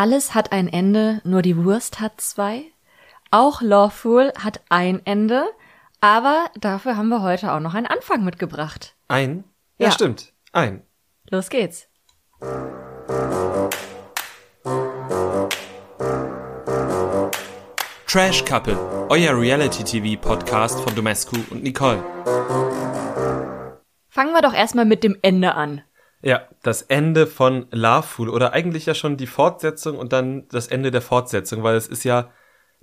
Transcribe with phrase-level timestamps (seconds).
[0.00, 2.62] Alles hat ein Ende, nur die Wurst hat zwei.
[3.30, 5.44] Auch Lawful hat ein Ende,
[6.00, 8.94] aber dafür haben wir heute auch noch einen Anfang mitgebracht.
[9.08, 9.44] Ein?
[9.76, 9.92] Ja, Ja.
[9.92, 10.32] stimmt.
[10.52, 10.82] Ein.
[11.28, 11.86] Los geht's.
[18.06, 18.78] Trash Couple,
[19.10, 22.02] euer Reality-TV-Podcast von Domescu und Nicole.
[24.08, 25.82] Fangen wir doch erstmal mit dem Ende an.
[26.22, 30.90] Ja, das Ende von Loveful oder eigentlich ja schon die Fortsetzung und dann das Ende
[30.90, 32.30] der Fortsetzung, weil es ist ja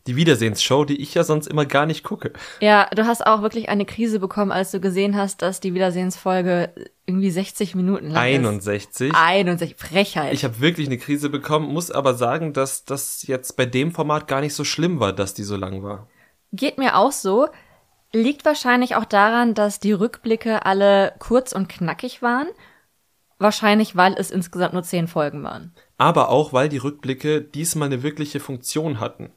[0.08, 2.32] die Wiedersehensshow, die ich ja sonst immer gar nicht gucke.
[2.62, 6.74] Ja, du hast auch wirklich eine Krise bekommen, als du gesehen hast, dass die Wiedersehensfolge
[7.06, 9.10] irgendwie 60 Minuten lang 61.
[9.10, 9.16] ist.
[9.16, 9.76] 61.
[9.78, 10.34] Frechheit.
[10.34, 14.28] Ich habe wirklich eine Krise bekommen, muss aber sagen, dass das jetzt bei dem Format
[14.28, 16.08] gar nicht so schlimm war, dass die so lang war.
[16.54, 17.50] Geht mir auch so.
[18.14, 22.48] Liegt wahrscheinlich auch daran, dass die Rückblicke alle kurz und knackig waren.
[23.40, 25.74] Wahrscheinlich, weil es insgesamt nur zehn Folgen waren.
[25.98, 29.32] Aber auch, weil die Rückblicke diesmal eine wirkliche Funktion hatten.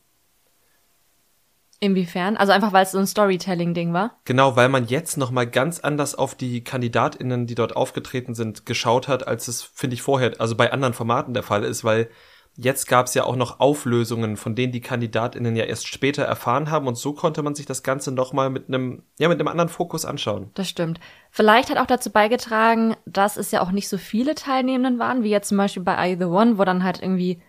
[1.82, 2.36] Inwiefern?
[2.36, 4.18] Also einfach, weil es so ein Storytelling-Ding war.
[4.26, 8.66] Genau, weil man jetzt noch mal ganz anders auf die KandidatInnen, die dort aufgetreten sind,
[8.66, 12.10] geschaut hat, als es, finde ich, vorher, also bei anderen Formaten der Fall ist, weil
[12.56, 16.70] jetzt gab es ja auch noch Auflösungen, von denen die KandidatInnen ja erst später erfahren
[16.70, 19.48] haben und so konnte man sich das Ganze noch mal mit einem, ja, mit einem
[19.48, 20.50] anderen Fokus anschauen.
[20.54, 21.00] Das stimmt.
[21.30, 25.30] Vielleicht hat auch dazu beigetragen, dass es ja auch nicht so viele Teilnehmenden waren, wie
[25.30, 27.40] jetzt zum Beispiel bei I The One, wo dann halt irgendwie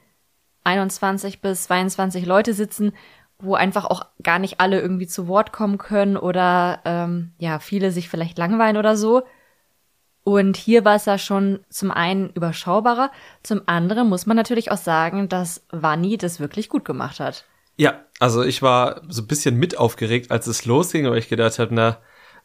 [0.64, 2.94] 21 bis 22 Leute sitzen,
[3.40, 7.92] wo einfach auch gar nicht alle irgendwie zu Wort kommen können oder ähm, ja, viele
[7.92, 9.24] sich vielleicht langweilen oder so.
[10.32, 13.12] Und hier war es ja schon zum einen überschaubarer,
[13.44, 17.44] zum anderen muss man natürlich auch sagen, dass Vanni das wirklich gut gemacht hat.
[17.76, 21.60] Ja, also ich war so ein bisschen mit aufgeregt, als es losging, weil ich gedacht
[21.60, 21.98] habe, na,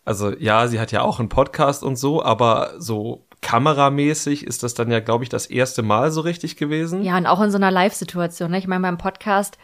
[0.05, 4.75] also ja, sie hat ja auch einen Podcast und so, aber so kameramäßig ist das
[4.75, 7.05] dann ja, glaube ich, das erste Mal so richtig gewesen.
[7.05, 8.51] Ja, und auch in so einer Live-Situation.
[8.51, 8.59] Ne?
[8.59, 9.59] Ich meine, beim Podcast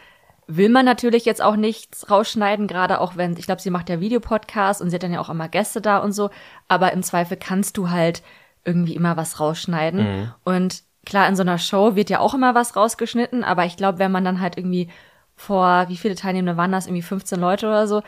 [0.47, 3.99] will man natürlich jetzt auch nichts rausschneiden, gerade auch wenn, ich glaube, sie macht ja
[3.99, 6.29] Videopodcast und sie hat dann ja auch immer Gäste da und so,
[6.67, 8.23] aber im Zweifel kannst du halt
[8.65, 10.31] irgendwie immer was rausschneiden.
[10.43, 13.99] Und klar, in so einer Show wird ja auch immer was rausgeschnitten, aber ich glaube,
[13.99, 14.89] wenn man dann halt irgendwie
[15.35, 18.01] vor, wie viele Teilnehmende waren das, irgendwie 15 Leute oder so,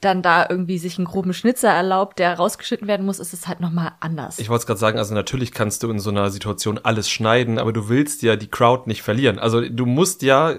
[0.00, 3.60] dann da irgendwie sich einen groben Schnitzer erlaubt, der rausgeschnitten werden muss, ist es halt
[3.60, 4.38] nochmal anders.
[4.38, 7.58] Ich wollte es gerade sagen, also natürlich kannst du in so einer Situation alles schneiden,
[7.58, 9.38] aber du willst ja die Crowd nicht verlieren.
[9.38, 10.54] Also du musst ja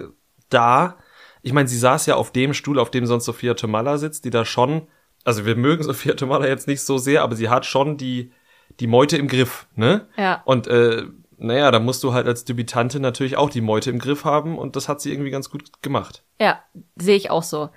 [0.48, 0.96] da,
[1.42, 4.30] ich meine, sie saß ja auf dem Stuhl, auf dem sonst Sophia Tomalla sitzt, die
[4.30, 4.88] da schon,
[5.24, 8.32] also wir mögen Sophia Tomalla jetzt nicht so sehr, aber sie hat schon die,
[8.80, 10.08] die Meute im Griff, ne?
[10.16, 10.42] Ja.
[10.44, 11.04] Und äh,
[11.38, 14.76] naja, da musst du halt als Debütante natürlich auch die Meute im Griff haben und
[14.76, 16.24] das hat sie irgendwie ganz gut gemacht.
[16.40, 16.60] Ja,
[16.96, 17.70] sehe ich auch so.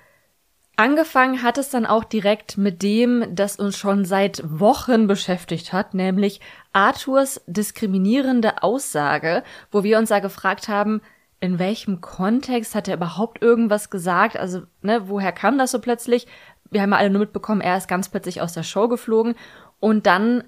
[0.76, 5.94] Angefangen hat es dann auch direkt mit dem, das uns schon seit Wochen beschäftigt hat,
[5.94, 6.40] nämlich
[6.72, 11.02] Arthurs diskriminierende Aussage, wo wir uns da gefragt haben,
[11.42, 14.36] in welchem Kontext hat er überhaupt irgendwas gesagt?
[14.36, 16.28] Also, ne, woher kam das so plötzlich?
[16.70, 19.34] Wir haben ja alle nur mitbekommen, er ist ganz plötzlich aus der Show geflogen
[19.80, 20.44] und dann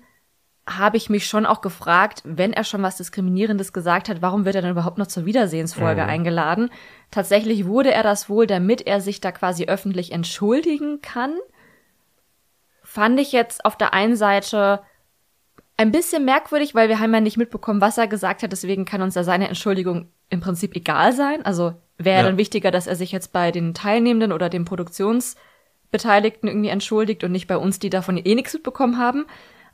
[0.67, 4.55] habe ich mich schon auch gefragt, wenn er schon was Diskriminierendes gesagt hat, warum wird
[4.55, 6.71] er dann überhaupt noch zur Wiedersehensfolge eingeladen?
[7.11, 11.35] Tatsächlich wurde er das wohl, damit er sich da quasi öffentlich entschuldigen kann.
[12.85, 14.81] Fand ich jetzt auf der einen Seite
[15.77, 19.03] ein bisschen merkwürdig, weil wir haben ja nicht mitbekommen, was er gesagt hat, deswegen kann
[19.03, 21.45] uns da seine Entschuldigung im Prinzip egal sein.
[21.45, 22.23] Also wäre Ja.
[22.25, 27.33] dann wichtiger, dass er sich jetzt bei den Teilnehmenden oder den Produktionsbeteiligten irgendwie entschuldigt und
[27.33, 29.27] nicht bei uns, die davon eh nichts mitbekommen haben.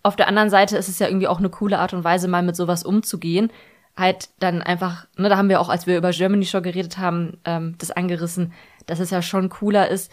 [0.03, 2.43] Auf der anderen Seite ist es ja irgendwie auch eine coole Art und Weise, mal
[2.43, 3.50] mit sowas umzugehen.
[3.97, 7.39] Halt dann einfach, ne, da haben wir auch, als wir über Germany Show geredet haben,
[7.44, 8.53] ähm, das angerissen,
[8.87, 10.10] dass es ja schon cooler ist,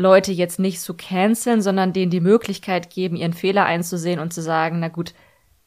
[0.00, 4.42] Leute jetzt nicht zu canceln, sondern denen die Möglichkeit geben, ihren Fehler einzusehen und zu
[4.42, 5.14] sagen, na gut,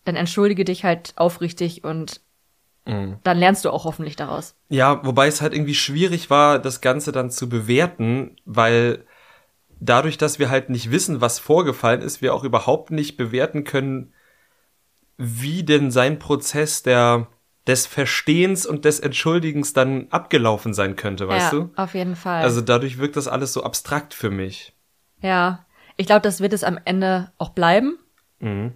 [0.03, 2.21] dann entschuldige dich halt aufrichtig und
[2.85, 4.55] dann lernst du auch hoffentlich daraus.
[4.67, 9.05] Ja, wobei es halt irgendwie schwierig war, das Ganze dann zu bewerten, weil
[9.79, 14.13] dadurch, dass wir halt nicht wissen, was vorgefallen ist, wir auch überhaupt nicht bewerten können,
[15.17, 17.27] wie denn sein Prozess der
[17.67, 21.69] des Verstehens und des Entschuldigens dann abgelaufen sein könnte, weißt ja, du?
[21.75, 22.41] auf jeden Fall.
[22.41, 24.73] Also dadurch wirkt das alles so abstrakt für mich.
[25.21, 25.65] ja,
[25.95, 27.99] ich glaube, das wird es am Ende auch bleiben.
[28.39, 28.73] Mhm.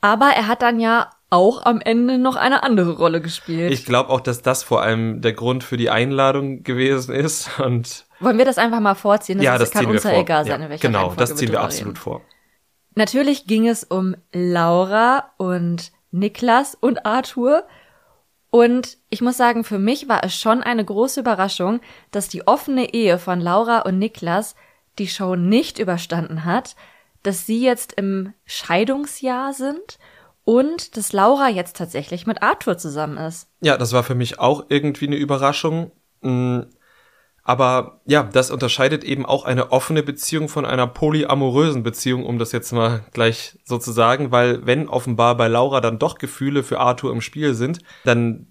[0.00, 3.72] Aber er hat dann ja auch am Ende noch eine andere Rolle gespielt.
[3.72, 8.06] Ich glaube auch, dass das vor allem der Grund für die Einladung gewesen ist und
[8.20, 9.38] Wollen wir das einfach mal vorziehen?
[9.38, 11.36] Das ja, ist, das kann uns ja egal sein, ja, in welcher genau, Reihenfolge das
[11.36, 12.22] ziehen wir absolut vor.
[12.94, 17.64] Natürlich ging es um Laura und Niklas und Arthur.
[18.54, 21.80] Und ich muss sagen, für mich war es schon eine große Überraschung,
[22.12, 24.54] dass die offene Ehe von Laura und Niklas
[25.00, 26.76] die Show nicht überstanden hat,
[27.24, 29.98] dass sie jetzt im Scheidungsjahr sind
[30.44, 33.48] und dass Laura jetzt tatsächlich mit Arthur zusammen ist.
[33.60, 35.90] Ja, das war für mich auch irgendwie eine Überraschung.
[37.46, 42.52] Aber ja, das unterscheidet eben auch eine offene Beziehung von einer polyamorösen Beziehung, um das
[42.52, 46.80] jetzt mal gleich so zu sagen, weil wenn offenbar bei Laura dann doch Gefühle für
[46.80, 48.46] Arthur im Spiel sind, dann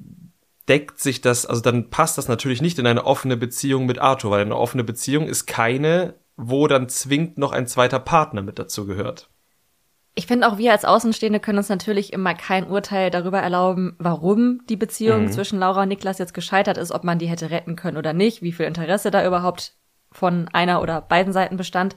[0.69, 4.30] deckt sich das, also dann passt das natürlich nicht in eine offene Beziehung mit Arthur,
[4.30, 8.86] weil eine offene Beziehung ist keine, wo dann zwingend noch ein zweiter Partner mit dazu
[8.86, 9.30] gehört.
[10.15, 14.62] Ich finde auch wir als Außenstehende können uns natürlich immer kein Urteil darüber erlauben, warum
[14.69, 15.31] die Beziehung mhm.
[15.31, 18.44] zwischen Laura und Niklas jetzt gescheitert ist, ob man die hätte retten können oder nicht,
[18.44, 19.74] wie viel Interesse da überhaupt
[20.12, 21.95] von einer oder beiden Seiten bestand.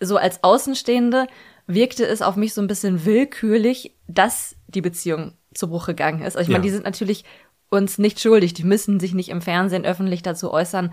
[0.00, 1.28] So als Außenstehende
[1.68, 6.36] wirkte es auf mich so ein bisschen willkürlich, dass die Beziehung zu Bruch gegangen ist.
[6.36, 6.52] Also ich ja.
[6.54, 7.24] meine, die sind natürlich
[7.70, 8.54] uns nicht schuldig.
[8.54, 10.92] Die müssen sich nicht im Fernsehen öffentlich dazu äußern,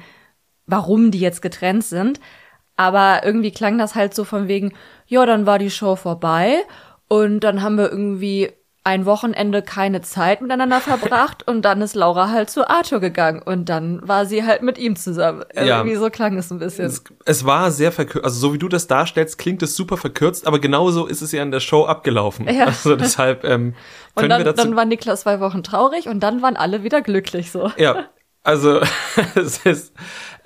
[0.66, 2.20] warum die jetzt getrennt sind.
[2.80, 4.72] Aber irgendwie klang das halt so von wegen,
[5.06, 6.62] ja, dann war die Show vorbei
[7.10, 8.54] und dann haben wir irgendwie
[8.86, 13.68] ein Wochenende keine Zeit miteinander verbracht und dann ist Laura halt zu Arthur gegangen und
[13.68, 15.44] dann war sie halt mit ihm zusammen.
[15.54, 15.80] Ja.
[15.80, 16.86] Irgendwie so klang es ein bisschen.
[16.86, 20.48] Es, es war sehr verkürzt, also so wie du das darstellst, klingt es super verkürzt,
[20.48, 22.48] aber genauso ist es ja in der Show abgelaufen.
[22.48, 22.68] Ja.
[22.68, 23.74] Also deshalb ähm,
[24.16, 24.64] können und dann, wir dazu.
[24.64, 27.70] Dann war Niklas zwei Wochen traurig und dann waren alle wieder glücklich so.
[27.76, 28.06] Ja,
[28.44, 28.80] also
[29.36, 29.94] es ist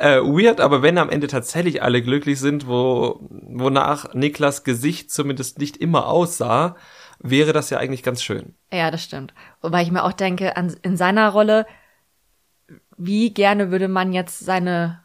[0.04, 5.60] äh, weird, aber wenn am Ende tatsächlich alle glücklich sind, wo wonach Niklas Gesicht zumindest
[5.60, 6.76] nicht immer aussah,
[7.20, 8.56] wäre das ja eigentlich ganz schön.
[8.72, 9.34] Ja, das stimmt.
[9.62, 11.66] Wobei ich mir auch denke, an, in seiner Rolle,
[12.98, 15.00] wie gerne würde man jetzt seine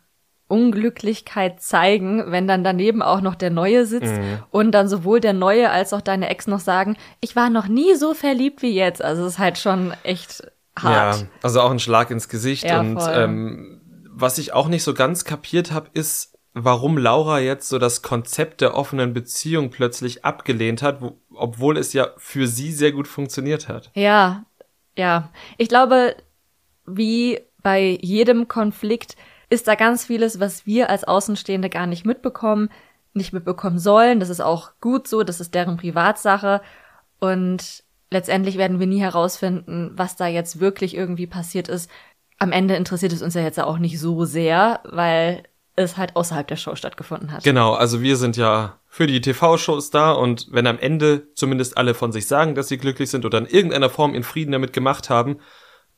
[0.49, 4.43] Unglücklichkeit zeigen, wenn dann daneben auch noch der Neue sitzt mhm.
[4.51, 7.95] und dann sowohl der Neue als auch deine Ex noch sagen, ich war noch nie
[7.95, 9.05] so verliebt wie jetzt.
[9.05, 10.43] Also es ist halt schon echt
[10.77, 11.21] hart.
[11.21, 12.65] Ja, also auch ein Schlag ins Gesicht.
[12.65, 13.78] Ja, und ähm,
[14.21, 18.61] was ich auch nicht so ganz kapiert habe, ist, warum Laura jetzt so das Konzept
[18.61, 23.69] der offenen Beziehung plötzlich abgelehnt hat, wo, obwohl es ja für sie sehr gut funktioniert
[23.69, 23.91] hat.
[23.95, 24.45] Ja,
[24.97, 25.31] ja.
[25.57, 26.17] Ich glaube,
[26.87, 29.17] wie bei jedem Konflikt
[29.51, 32.71] ist da ganz vieles, was wir als Außenstehende gar nicht mitbekommen,
[33.15, 34.21] nicht mitbekommen sollen.
[34.21, 36.61] Das ist auch gut so, das ist deren Privatsache.
[37.21, 41.91] Und letztendlich werden wir nie herausfinden, was da jetzt wirklich irgendwie passiert ist.
[42.39, 45.43] Am Ende interessiert es uns ja jetzt auch nicht so sehr, weil
[45.77, 47.45] es halt außerhalb der Show stattgefunden hat.
[47.45, 51.95] Genau, also wir sind ja für die TV-Shows da und wenn am Ende zumindest alle
[51.95, 55.09] von sich sagen, dass sie glücklich sind oder in irgendeiner Form in Frieden damit gemacht
[55.11, 55.39] haben,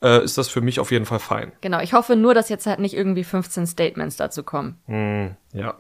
[0.03, 1.53] äh, ist das für mich auf jeden Fall fein.
[1.61, 4.79] Genau, ich hoffe nur, dass jetzt halt nicht irgendwie 15 Statements dazu kommen.
[4.87, 5.79] Mm, ja.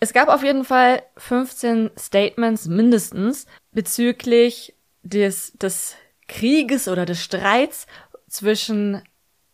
[0.00, 5.96] Es gab auf jeden Fall 15 Statements mindestens bezüglich des, des
[6.28, 7.86] Krieges oder des Streits
[8.28, 9.02] zwischen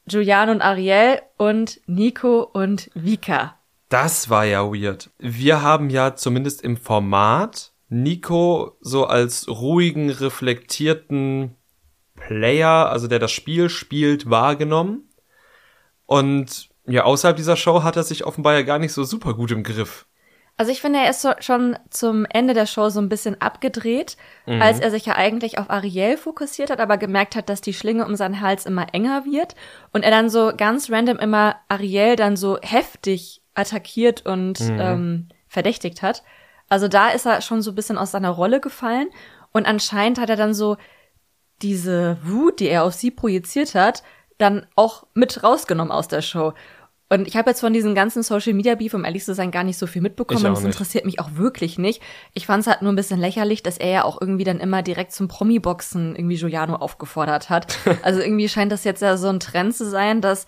[0.07, 3.59] Julian und Ariel und Nico und Vika.
[3.89, 5.11] Das war ja weird.
[5.19, 11.55] Wir haben ja zumindest im Format Nico so als ruhigen, reflektierten
[12.17, 15.09] Player, also der das Spiel spielt, wahrgenommen.
[16.07, 19.51] Und ja, außerhalb dieser Show hat er sich offenbar ja gar nicht so super gut
[19.53, 20.07] im Griff.
[20.57, 24.17] Also ich finde, er ist so, schon zum Ende der Show so ein bisschen abgedreht,
[24.47, 24.63] mhm.
[24.63, 28.07] als er sich ja eigentlich auf Ariel fokussiert hat, aber gemerkt hat, dass die Schlinge
[28.07, 29.57] um seinen Hals immer enger wird
[29.93, 34.81] und er dann so ganz random immer Ariel dann so heftig attackiert und mhm.
[34.81, 36.23] ähm, verdächtigt hat.
[36.69, 39.09] Also da ist er schon so ein bisschen aus seiner Rolle gefallen
[39.53, 40.77] und anscheinend hat er dann so
[41.63, 44.03] diese Wut, die er auf sie projiziert hat,
[44.39, 46.53] dann auch mit rausgenommen aus der Show.
[47.11, 49.63] Und ich habe jetzt von diesem ganzen Social Media Beef, um ehrlich zu sein, gar
[49.63, 50.47] nicht so viel mitbekommen.
[50.47, 52.03] Und das interessiert mich auch wirklich nicht.
[52.33, 54.83] Ich fand es halt nur ein bisschen lächerlich, dass er ja auch irgendwie dann immer
[54.83, 57.79] direkt zum Promi-Boxen irgendwie Giuliano aufgefordert hat.
[58.03, 60.47] Also irgendwie scheint das jetzt ja so ein Trend zu sein, dass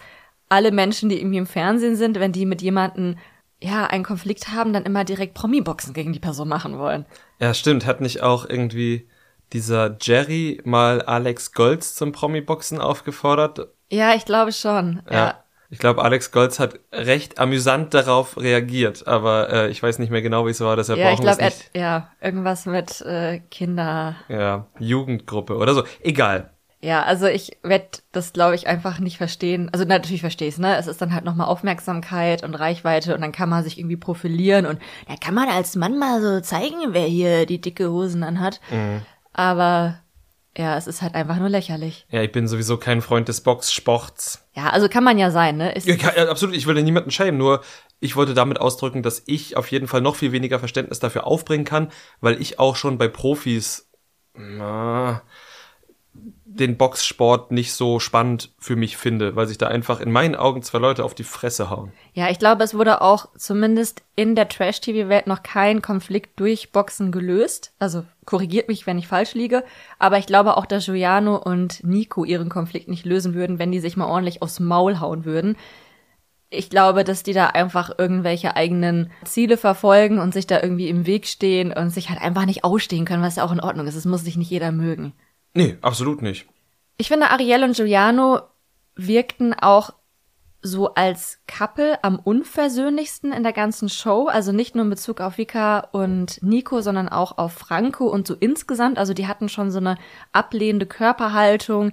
[0.48, 3.16] alle Menschen, die irgendwie im Fernsehen sind, wenn die mit jemandem
[3.62, 7.06] ja einen Konflikt haben, dann immer direkt Promi-Boxen gegen die Person machen wollen.
[7.40, 7.86] Ja, stimmt.
[7.86, 9.08] Hat nicht auch irgendwie
[9.52, 13.68] dieser Jerry mal Alex Golds zum Promi-Boxen aufgefordert?
[13.90, 15.02] Ja, ich glaube schon.
[15.10, 15.16] ja.
[15.16, 15.42] ja.
[15.70, 20.23] Ich glaube, Alex Golz hat recht amüsant darauf reagiert, aber äh, ich weiß nicht mehr
[20.23, 21.70] genau, wie es war, deshalb ja, brauchen wir es nicht.
[21.75, 24.16] Ja, irgendwas mit äh, Kinder.
[24.28, 25.85] Ja, Jugendgruppe oder so.
[26.00, 26.50] Egal.
[26.82, 29.70] Ja, also ich werde das, glaube ich, einfach nicht verstehen.
[29.73, 30.76] Also natürlich verstehe ich ne?
[30.76, 34.66] Es ist dann halt nochmal Aufmerksamkeit und Reichweite und dann kann man sich irgendwie profilieren
[34.66, 38.61] und da kann man als Mann mal so zeigen, wer hier die dicke Hosen anhat.
[38.70, 39.02] Mhm.
[39.32, 39.99] Aber
[40.56, 42.06] ja, es ist halt einfach nur lächerlich.
[42.10, 44.46] Ja, ich bin sowieso kein Freund des Boxsports.
[44.54, 45.75] Ja, also kann man ja sein, ne?
[45.84, 47.62] Ja, ja, absolut, ich will ja niemanden schämen, nur
[48.00, 51.64] ich wollte damit ausdrücken, dass ich auf jeden Fall noch viel weniger Verständnis dafür aufbringen
[51.64, 53.86] kann, weil ich auch schon bei Profis
[54.38, 55.22] na,
[56.56, 60.62] den Boxsport nicht so spannend für mich finde, weil sich da einfach in meinen Augen
[60.62, 61.92] zwei Leute auf die Fresse hauen.
[62.14, 67.12] Ja, ich glaube, es wurde auch zumindest in der Trash-TV-Welt noch kein Konflikt durch Boxen
[67.12, 67.72] gelöst.
[67.78, 69.64] Also korrigiert mich, wenn ich falsch liege.
[69.98, 73.80] Aber ich glaube auch, dass Giuliano und Nico ihren Konflikt nicht lösen würden, wenn die
[73.80, 75.56] sich mal ordentlich aufs Maul hauen würden.
[76.48, 81.04] Ich glaube, dass die da einfach irgendwelche eigenen Ziele verfolgen und sich da irgendwie im
[81.04, 83.96] Weg stehen und sich halt einfach nicht ausstehen können, was ja auch in Ordnung ist.
[83.96, 85.12] Es muss sich nicht jeder mögen.
[85.56, 86.46] Nee, absolut nicht.
[86.98, 88.40] Ich finde, Ariel und Giuliano
[88.94, 89.94] wirkten auch
[90.60, 94.26] so als Couple am unversöhnlichsten in der ganzen Show.
[94.26, 98.34] Also nicht nur in Bezug auf Vika und Nico, sondern auch auf Franco und so
[98.34, 98.98] insgesamt.
[98.98, 99.96] Also die hatten schon so eine
[100.32, 101.92] ablehnende Körperhaltung,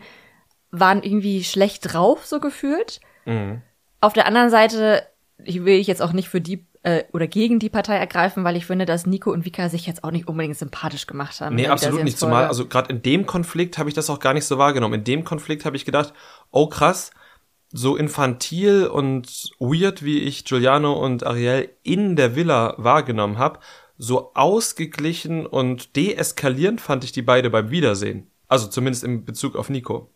[0.71, 2.99] waren irgendwie schlecht drauf, so gefühlt.
[3.25, 3.61] Mhm.
[4.01, 5.03] Auf der anderen Seite,
[5.37, 8.55] ich will ich jetzt auch nicht für die äh, oder gegen die Partei ergreifen, weil
[8.57, 11.55] ich finde, dass Nico und Vika sich jetzt auch nicht unbedingt sympathisch gemacht haben.
[11.55, 12.19] Nee, absolut nicht.
[12.19, 14.95] Zumal, also gerade in dem Konflikt habe ich das auch gar nicht so wahrgenommen.
[14.95, 16.13] In dem Konflikt habe ich gedacht,
[16.51, 17.11] oh krass,
[17.71, 23.59] so infantil und weird, wie ich Giuliano und Ariel in der Villa wahrgenommen habe,
[23.97, 28.29] so ausgeglichen und deeskalierend fand ich die beide beim Wiedersehen.
[28.47, 30.09] Also zumindest in Bezug auf Nico.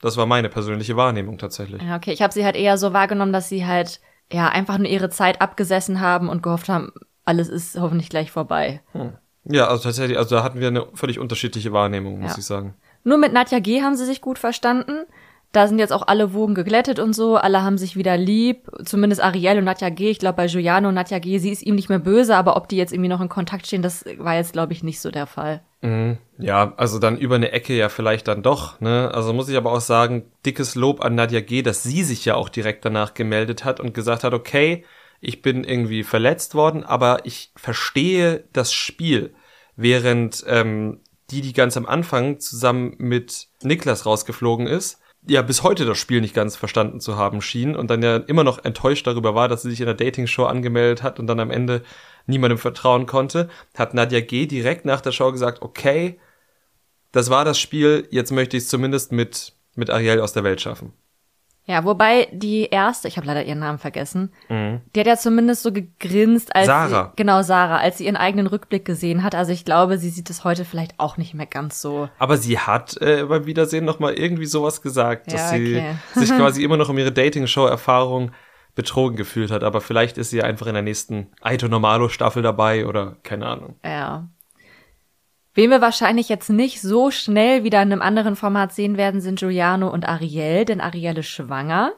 [0.00, 1.82] Das war meine persönliche Wahrnehmung tatsächlich.
[1.82, 2.12] Ja, okay.
[2.12, 4.00] Ich habe sie halt eher so wahrgenommen, dass sie halt
[4.32, 6.92] ja, einfach nur ihre Zeit abgesessen haben und gehofft haben,
[7.24, 8.82] alles ist hoffentlich gleich vorbei.
[8.92, 9.12] Hm.
[9.44, 12.38] Ja, also tatsächlich, also da hatten wir eine völlig unterschiedliche Wahrnehmung, muss ja.
[12.38, 12.74] ich sagen.
[13.04, 13.82] Nur mit Nadja G.
[13.82, 15.06] haben sie sich gut verstanden.
[15.56, 17.36] Da sind jetzt auch alle Wogen geglättet und so.
[17.36, 18.70] Alle haben sich wieder lieb.
[18.84, 20.10] Zumindest Ariel und Nadja G.
[20.10, 21.38] Ich glaube, bei Giuliano und Nadja G.
[21.38, 23.80] Sie ist ihm nicht mehr böse, aber ob die jetzt irgendwie noch in Kontakt stehen,
[23.80, 25.62] das war jetzt, glaube ich, nicht so der Fall.
[25.80, 26.18] Mhm.
[26.36, 28.82] Ja, also dann über eine Ecke ja vielleicht dann doch.
[28.82, 29.10] Ne?
[29.14, 32.34] Also muss ich aber auch sagen, dickes Lob an Nadja G., dass sie sich ja
[32.34, 34.84] auch direkt danach gemeldet hat und gesagt hat, okay,
[35.22, 39.34] ich bin irgendwie verletzt worden, aber ich verstehe das Spiel.
[39.74, 45.84] Während ähm, die, die ganz am Anfang zusammen mit Niklas rausgeflogen ist, ja bis heute
[45.84, 49.34] das Spiel nicht ganz verstanden zu haben schien und dann ja immer noch enttäuscht darüber
[49.34, 51.82] war, dass sie sich in der Dating-Show angemeldet hat und dann am Ende
[52.26, 54.46] niemandem vertrauen konnte, hat Nadja G.
[54.46, 56.18] direkt nach der Show gesagt, okay,
[57.12, 60.60] das war das Spiel, jetzt möchte ich es zumindest mit, mit Ariel aus der Welt
[60.60, 60.92] schaffen.
[61.68, 64.80] Ja, wobei die erste, ich habe leider ihren Namen vergessen, mhm.
[64.94, 67.10] die hat ja zumindest so gegrinst, als Sarah.
[67.10, 69.34] Sie, genau Sarah, als sie ihren eigenen Rückblick gesehen hat.
[69.34, 72.08] Also ich glaube, sie sieht es heute vielleicht auch nicht mehr ganz so.
[72.18, 75.96] Aber sie hat äh, beim Wiedersehen noch mal irgendwie sowas gesagt, dass ja, okay.
[76.14, 78.30] sie sich quasi immer noch um ihre Dating-Show-Erfahrung
[78.76, 79.64] betrogen gefühlt hat.
[79.64, 83.74] Aber vielleicht ist sie einfach in der nächsten Aito Normalo Staffel dabei oder keine Ahnung.
[83.84, 84.28] Ja.
[85.56, 89.38] Wen wir wahrscheinlich jetzt nicht so schnell wieder in einem anderen Format sehen werden, sind
[89.38, 91.94] Giuliano und Ariel, denn Ariel ist schwanger.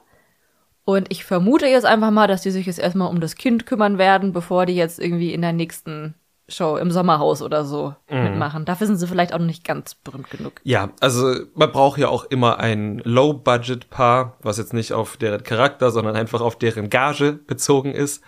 [0.85, 3.99] Und ich vermute jetzt einfach mal, dass die sich jetzt erstmal um das Kind kümmern
[3.99, 6.15] werden, bevor die jetzt irgendwie in der nächsten
[6.49, 8.23] Show im Sommerhaus oder so mhm.
[8.23, 8.65] mitmachen.
[8.65, 10.61] Dafür sind sie vielleicht auch noch nicht ganz berühmt genug.
[10.63, 15.91] Ja, also man braucht ja auch immer ein Low-Budget-Paar, was jetzt nicht auf deren Charakter,
[15.91, 18.23] sondern einfach auf deren Gage bezogen ist.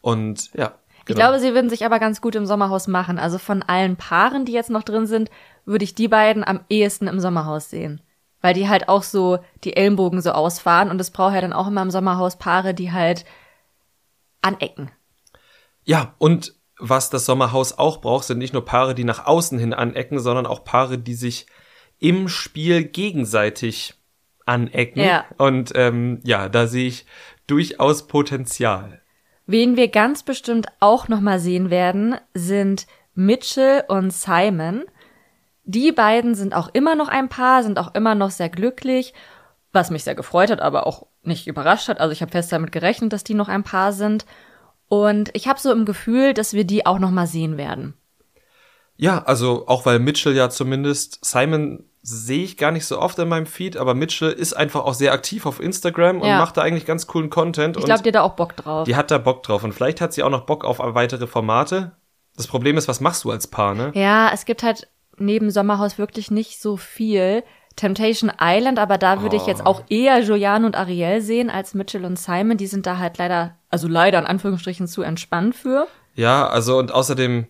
[0.00, 1.18] Und ja, ich genau.
[1.18, 3.18] glaube, sie würden sich aber ganz gut im Sommerhaus machen.
[3.18, 5.30] Also von allen Paaren, die jetzt noch drin sind,
[5.64, 8.00] würde ich die beiden am ehesten im Sommerhaus sehen.
[8.40, 11.66] Weil die halt auch so die Ellenbogen so ausfahren und es braucht ja dann auch
[11.66, 13.24] immer im Sommerhaus Paare, die halt
[14.42, 14.92] anecken.
[15.84, 19.74] Ja, und was das Sommerhaus auch braucht, sind nicht nur Paare, die nach außen hin
[19.74, 21.46] anecken, sondern auch Paare, die sich
[21.98, 23.94] im Spiel gegenseitig
[24.46, 25.00] anecken.
[25.00, 25.24] Ja.
[25.38, 27.06] Und ähm, ja, da sehe ich
[27.46, 29.01] durchaus Potenzial.
[29.46, 34.84] Wen wir ganz bestimmt auch noch mal sehen werden, sind Mitchell und Simon.
[35.64, 39.14] Die beiden sind auch immer noch ein Paar, sind auch immer noch sehr glücklich,
[39.72, 42.00] was mich sehr gefreut hat, aber auch nicht überrascht hat.
[42.00, 44.26] Also ich habe fest damit gerechnet, dass die noch ein Paar sind.
[44.88, 47.94] Und ich habe so im Gefühl, dass wir die auch noch sehen werden.
[48.96, 53.28] Ja, also auch weil Mitchell ja zumindest Simon sehe ich gar nicht so oft in
[53.28, 56.38] meinem Feed, aber Mitchell ist einfach auch sehr aktiv auf Instagram und ja.
[56.38, 57.76] macht da eigentlich ganz coolen Content.
[57.76, 58.86] Ich glaube, die hat da auch Bock drauf.
[58.86, 61.92] Die hat da Bock drauf und vielleicht hat sie auch noch Bock auf weitere Formate.
[62.36, 63.92] Das Problem ist, was machst du als Paar, ne?
[63.94, 67.44] Ja, es gibt halt neben Sommerhaus wirklich nicht so viel.
[67.74, 69.40] Temptation Island, aber da würde oh.
[69.40, 72.58] ich jetzt auch eher Jojan und Ariel sehen als Mitchell und Simon.
[72.58, 75.86] Die sind da halt leider, also leider in Anführungsstrichen zu entspannt für.
[76.14, 77.46] Ja, also und außerdem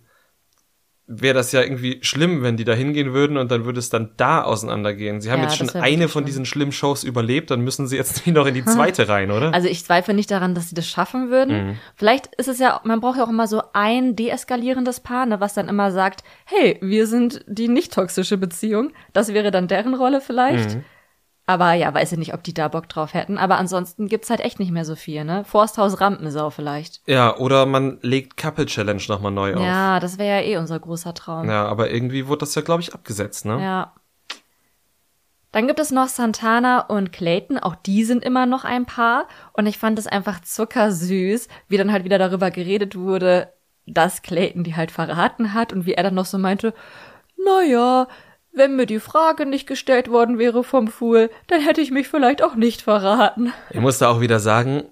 [1.20, 4.10] wäre das ja irgendwie schlimm, wenn die da hingehen würden und dann würde es dann
[4.16, 5.20] da auseinandergehen.
[5.20, 8.26] Sie haben ja, jetzt schon eine von diesen schlimmen Shows überlebt, dann müssen sie jetzt
[8.28, 9.52] noch in die zweite rein, oder?
[9.52, 11.66] Also ich zweifle nicht daran, dass sie das schaffen würden.
[11.66, 11.78] Mhm.
[11.96, 15.54] Vielleicht ist es ja, man braucht ja auch immer so ein deeskalierendes Paar, ne, was
[15.54, 18.92] dann immer sagt, hey, wir sind die nicht toxische Beziehung.
[19.12, 20.76] Das wäre dann deren Rolle vielleicht.
[20.76, 20.84] Mhm.
[21.44, 23.36] Aber ja, weiß ich nicht, ob die da Bock drauf hätten.
[23.36, 25.44] Aber ansonsten gibt's halt echt nicht mehr so viel, ne?
[25.44, 27.02] Forsthaus Rampensau vielleicht.
[27.06, 29.62] Ja, oder man legt Couple Challenge nochmal neu auf.
[29.62, 31.48] Ja, das wäre ja eh unser großer Traum.
[31.48, 33.60] Ja, aber irgendwie wurde das ja, glaube ich, abgesetzt, ne?
[33.60, 33.92] Ja.
[35.50, 39.26] Dann gibt es noch Santana und Clayton, auch die sind immer noch ein Paar.
[39.52, 43.52] Und ich fand es einfach zuckersüß, wie dann halt wieder darüber geredet wurde,
[43.86, 46.72] dass Clayton die halt verraten hat und wie er dann noch so meinte,
[47.44, 48.06] naja,
[48.52, 52.42] wenn mir die Frage nicht gestellt worden wäre vom Fool, dann hätte ich mich vielleicht
[52.42, 53.52] auch nicht verraten.
[53.70, 54.84] Ich musste auch wieder sagen,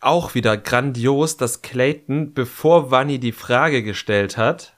[0.00, 4.74] auch wieder grandios, dass Clayton, bevor Vanni die Frage gestellt hat,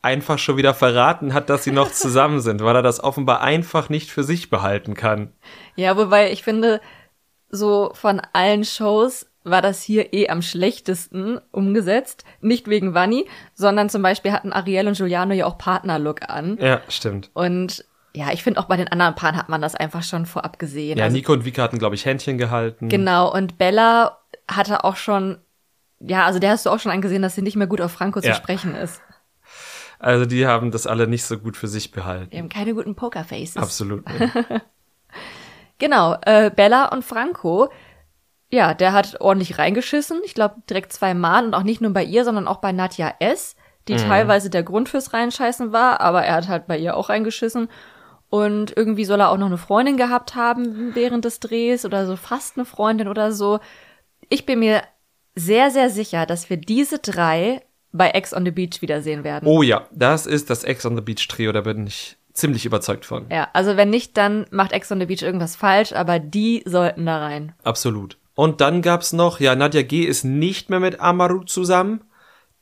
[0.00, 3.88] einfach schon wieder verraten hat, dass sie noch zusammen sind, weil er das offenbar einfach
[3.88, 5.32] nicht für sich behalten kann.
[5.76, 6.80] Ja, wobei ich finde,
[7.50, 12.24] so von allen Shows war das hier eh am schlechtesten umgesetzt.
[12.40, 16.58] Nicht wegen Vanni, sondern zum Beispiel hatten Ariel und Giuliano ja auch Partnerlook an.
[16.60, 17.30] Ja, stimmt.
[17.34, 20.58] Und ja, ich finde auch bei den anderen Paaren hat man das einfach schon vorab
[20.58, 20.98] gesehen.
[20.98, 22.88] Ja, also, Nico und Vika hatten, glaube ich, Händchen gehalten.
[22.88, 24.18] Genau, und Bella
[24.50, 25.38] hatte auch schon,
[26.00, 28.20] ja, also der hast du auch schon angesehen, dass sie nicht mehr gut auf Franco
[28.20, 28.32] Ja.
[28.32, 29.00] zu sprechen ist.
[30.00, 32.30] Also die haben das alle nicht so gut für sich behalten.
[32.32, 33.56] Wir haben keine guten Pokerfaces.
[33.56, 34.04] Absolut.
[35.80, 37.70] Genau, äh, Bella und Franco,
[38.50, 40.20] ja, der hat ordentlich reingeschissen.
[40.24, 43.56] Ich glaube direkt zweimal und auch nicht nur bei ihr, sondern auch bei Nadja S.,
[43.88, 47.68] die teilweise der Grund fürs Reinscheißen war, aber er hat halt bei ihr auch reingeschissen.
[48.28, 52.16] Und irgendwie soll er auch noch eine Freundin gehabt haben während des Drehs oder so
[52.16, 53.60] fast eine Freundin oder so.
[54.28, 54.82] Ich bin mir
[55.34, 57.62] sehr, sehr sicher, dass wir diese drei
[57.92, 59.48] bei Ex on the Beach wiedersehen werden.
[59.48, 63.06] Oh ja, das ist das Ex on the Beach Trio, da bin ich ziemlich überzeugt
[63.06, 63.26] von.
[63.30, 67.06] Ja, also wenn nicht, dann macht Ex on the Beach irgendwas falsch, aber die sollten
[67.06, 67.54] da rein.
[67.64, 68.18] Absolut.
[68.38, 70.04] Und dann gab's noch, ja, Nadja G.
[70.04, 72.04] ist nicht mehr mit Amaru zusammen.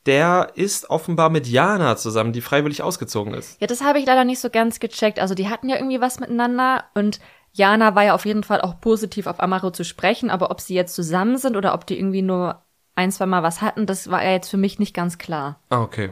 [0.07, 3.61] Der ist offenbar mit Jana zusammen, die freiwillig ausgezogen ist.
[3.61, 5.19] Ja, das habe ich leider nicht so ganz gecheckt.
[5.19, 7.19] Also die hatten ja irgendwie was miteinander und
[7.51, 10.73] Jana war ja auf jeden Fall auch positiv auf Amaro zu sprechen, aber ob sie
[10.73, 12.63] jetzt zusammen sind oder ob die irgendwie nur
[12.95, 15.59] ein, zwei Mal was hatten, das war ja jetzt für mich nicht ganz klar.
[15.69, 16.09] Ah, okay.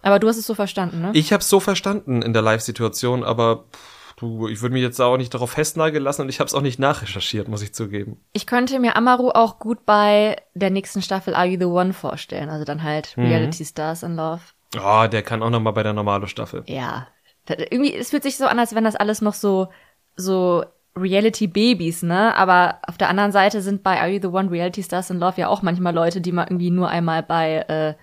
[0.00, 1.10] Aber du hast es so verstanden, ne?
[1.12, 5.16] Ich hab's so verstanden in der Live-Situation, aber pff, du, ich würde mich jetzt auch
[5.16, 8.20] nicht darauf festnageln lassen und ich hab's auch nicht nachrecherchiert, muss ich zugeben.
[8.32, 12.48] Ich könnte mir Amaru auch gut bei der nächsten Staffel Are You the One vorstellen.
[12.48, 14.40] Also dann halt Reality Stars in Love.
[14.76, 16.64] Oh, der kann auch noch mal bei der normale Staffel.
[16.66, 17.06] Ja.
[17.48, 19.68] Irgendwie, es fühlt sich so an, als wenn das alles noch so,
[20.16, 20.64] so
[20.96, 22.34] Reality-Babys, ne?
[22.34, 25.40] Aber auf der anderen Seite sind bei Are You the One Reality Stars in Love
[25.40, 27.94] ja auch manchmal Leute, die mal irgendwie nur einmal bei, äh,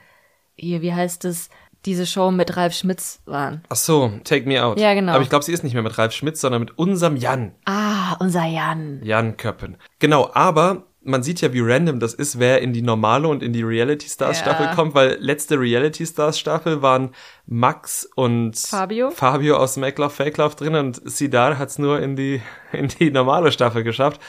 [0.56, 1.50] hier, wie heißt es,
[1.86, 3.64] diese Show mit Ralf Schmitz waren.
[3.70, 4.80] Ach so, Take Me Out.
[4.80, 5.14] Ja, genau.
[5.14, 7.54] Aber ich glaube, sie ist nicht mehr mit Ralf Schmitz, sondern mit unserem Jan.
[7.66, 9.02] Ah, unser Jan.
[9.04, 9.78] Jan Köppen.
[10.00, 13.52] Genau, aber man sieht ja, wie random das ist, wer in die normale und in
[13.52, 14.44] die Reality Stars Ja.
[14.46, 17.10] Staffel kommt, weil letzte Reality Stars Staffel waren
[17.46, 19.12] Max und Fabio.
[19.12, 22.42] Fabio aus Make Love Fake Love drin und Sidar hat's nur in die,
[22.72, 24.22] in die normale Staffel geschafft.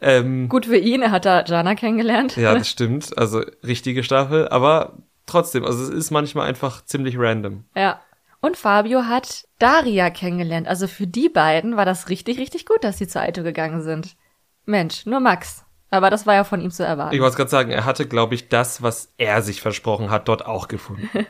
[0.00, 2.36] Ähm, Gut für ihn, er hat da Jana kennengelernt.
[2.36, 3.18] ja, das stimmt.
[3.18, 4.98] Also richtige Staffel, aber
[5.30, 7.64] trotzdem, also es ist manchmal einfach ziemlich random.
[7.74, 8.00] Ja.
[8.42, 10.66] Und Fabio hat Daria kennengelernt.
[10.66, 14.16] Also für die beiden war das richtig, richtig gut, dass sie zur Aito gegangen sind.
[14.64, 15.64] Mensch, nur Max.
[15.90, 17.14] Aber das war ja von ihm zu erwarten.
[17.14, 20.46] Ich wollte gerade sagen, er hatte, glaube ich, das, was er sich versprochen hat, dort
[20.46, 21.08] auch gefunden.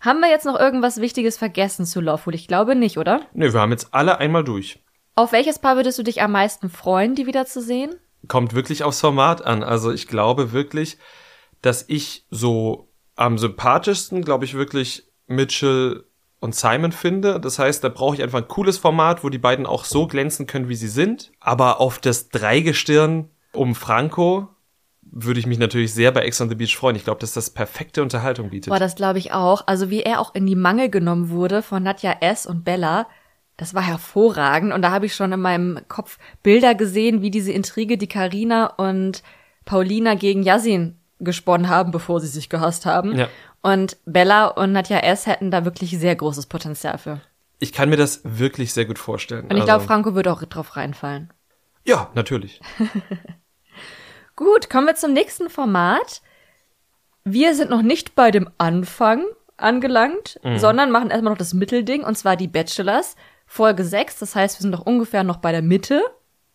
[0.00, 2.34] Haben wir jetzt noch irgendwas Wichtiges vergessen zu Lawful?
[2.34, 3.20] Ich glaube nicht, oder?
[3.32, 4.82] Nö, wir haben jetzt alle einmal durch.
[5.14, 7.96] Auf welches Paar würdest du dich am meisten freuen, die wiederzusehen?
[8.28, 9.62] kommt wirklich aufs Format an.
[9.62, 10.98] Also ich glaube wirklich,
[11.62, 16.04] dass ich so am sympathischsten, glaube ich, wirklich Mitchell
[16.38, 17.40] und Simon finde.
[17.40, 20.46] Das heißt, da brauche ich einfach ein cooles Format, wo die beiden auch so glänzen
[20.46, 21.32] können, wie sie sind.
[21.40, 24.48] Aber auf das Dreigestirn um Franco
[25.02, 26.96] würde ich mich natürlich sehr bei Ex on the Beach freuen.
[26.96, 28.70] Ich glaube, dass das perfekte Unterhaltung bietet.
[28.70, 29.66] Boah, das glaube ich auch.
[29.66, 32.44] Also wie er auch in die Mangel genommen wurde von Nadja S.
[32.46, 33.06] und Bella,
[33.56, 34.74] das war hervorragend.
[34.74, 38.66] Und da habe ich schon in meinem Kopf Bilder gesehen, wie diese Intrige, die Karina
[38.66, 39.22] und
[39.64, 43.16] Paulina gegen Yasin gesponnen haben, bevor sie sich gehasst haben.
[43.16, 43.28] Ja.
[43.62, 45.26] Und Bella und Nadja S.
[45.26, 47.20] hätten da wirklich sehr großes Potenzial für.
[47.58, 49.44] Ich kann mir das wirklich sehr gut vorstellen.
[49.44, 51.32] Und ich Also- glaube, Franco würde auch drauf reinfallen.
[51.84, 52.60] Ja, natürlich.
[54.36, 56.20] Gut, kommen wir zum nächsten Format.
[57.24, 59.24] Wir sind noch nicht bei dem Anfang
[59.56, 64.18] angelangt, sondern machen erstmal noch das Mittelding, und zwar die Bachelors, Folge 6.
[64.18, 66.02] Das heißt, wir sind noch ungefähr noch bei der Mitte.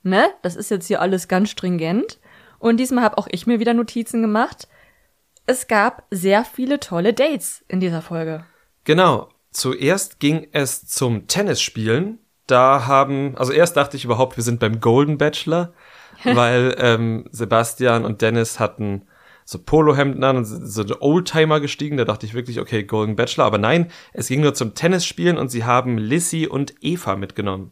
[0.03, 0.25] Ne?
[0.43, 2.19] Das ist jetzt hier alles ganz stringent.
[2.61, 4.67] Und diesmal habe auch ich mir wieder Notizen gemacht.
[5.47, 8.45] Es gab sehr viele tolle Dates in dieser Folge.
[8.83, 9.29] Genau.
[9.49, 12.19] Zuerst ging es zum Tennisspielen.
[12.45, 15.73] Da haben, also erst dachte ich überhaupt, wir sind beim Golden Bachelor,
[16.23, 19.07] weil ähm, Sebastian und Dennis hatten
[19.43, 21.97] so Polohemden an und so so Oldtimer gestiegen.
[21.97, 23.45] Da dachte ich wirklich, okay, Golden Bachelor.
[23.45, 27.71] Aber nein, es ging nur zum Tennisspielen und sie haben Lissy und Eva mitgenommen.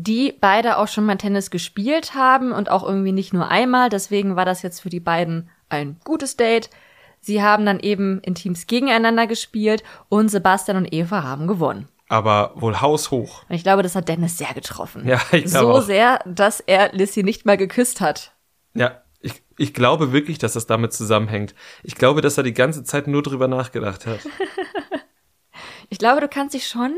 [0.00, 3.88] Die beide auch schon mal Tennis gespielt haben und auch irgendwie nicht nur einmal.
[3.88, 6.70] Deswegen war das jetzt für die beiden ein gutes Date.
[7.20, 11.88] Sie haben dann eben in Teams gegeneinander gespielt und Sebastian und Eva haben gewonnen.
[12.08, 13.42] aber wohl haushoch.
[13.48, 15.06] Und ich glaube, das hat Dennis sehr getroffen.
[15.06, 15.82] Ja, ich glaube So auch.
[15.82, 18.32] sehr, dass er Lissy nicht mal geküsst hat.
[18.74, 21.56] Ja, ich, ich glaube wirklich, dass das damit zusammenhängt.
[21.82, 24.20] Ich glaube, dass er die ganze Zeit nur drüber nachgedacht hat.
[25.90, 26.94] Ich glaube, du kannst dich schon,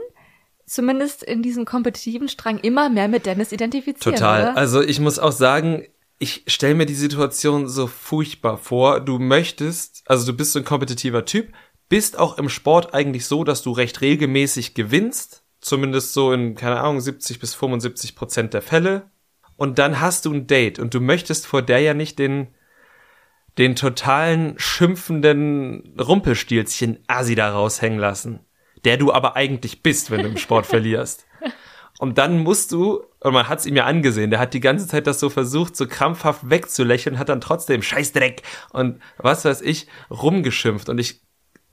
[0.71, 4.17] zumindest in diesem kompetitiven Strang, immer mehr mit Dennis identifizieren.
[4.17, 4.43] Total.
[4.43, 4.57] Oder?
[4.57, 5.85] Also ich muss auch sagen,
[6.19, 9.01] ich stelle mir die Situation so furchtbar vor.
[9.01, 11.53] Du möchtest, also du bist so ein kompetitiver Typ,
[11.89, 15.43] bist auch im Sport eigentlich so, dass du recht regelmäßig gewinnst.
[15.61, 19.11] Zumindest so in, keine Ahnung, 70 bis 75 Prozent der Fälle.
[19.57, 22.49] Und dann hast du ein Date und du möchtest vor der ja nicht den,
[23.59, 28.41] den totalen schimpfenden Rumpelstilzchen Asi da raushängen lassen.
[28.85, 31.27] Der du aber eigentlich bist, wenn du im Sport verlierst.
[31.99, 34.87] Und dann musst du, und man hat es ihm ja angesehen, der hat die ganze
[34.87, 39.87] Zeit das so versucht, so krampfhaft wegzulächeln, hat dann trotzdem Scheißdreck und was weiß ich,
[40.11, 40.89] rumgeschimpft.
[40.89, 41.21] Und ich,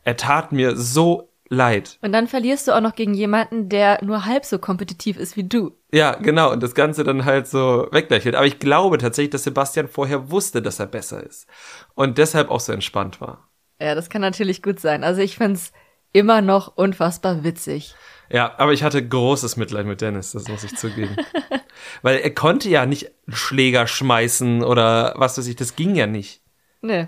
[0.03, 1.97] er tat mir so leid.
[2.01, 5.47] Und dann verlierst du auch noch gegen jemanden, der nur halb so kompetitiv ist wie
[5.47, 5.71] du.
[5.93, 6.51] Ja, genau.
[6.51, 8.35] Und das Ganze dann halt so weglächelt.
[8.35, 11.47] Aber ich glaube tatsächlich, dass Sebastian vorher wusste, dass er besser ist.
[11.95, 13.49] Und deshalb auch so entspannt war.
[13.79, 15.03] Ja, das kann natürlich gut sein.
[15.03, 15.71] Also ich find's
[16.13, 17.95] immer noch unfassbar witzig.
[18.29, 21.15] Ja, aber ich hatte großes Mitleid mit Dennis, das muss ich zugeben.
[22.01, 26.41] Weil er konnte ja nicht Schläger schmeißen oder was weiß ich, das ging ja nicht.
[26.81, 27.07] Nee.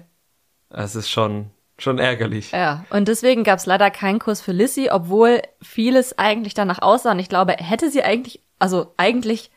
[0.69, 2.51] Das ist schon, schon ärgerlich.
[2.51, 7.11] Ja, und deswegen gab's leider keinen Kurs für Lissy, obwohl vieles eigentlich danach aussah.
[7.11, 9.51] Und ich glaube, hätte sie eigentlich, also eigentlich,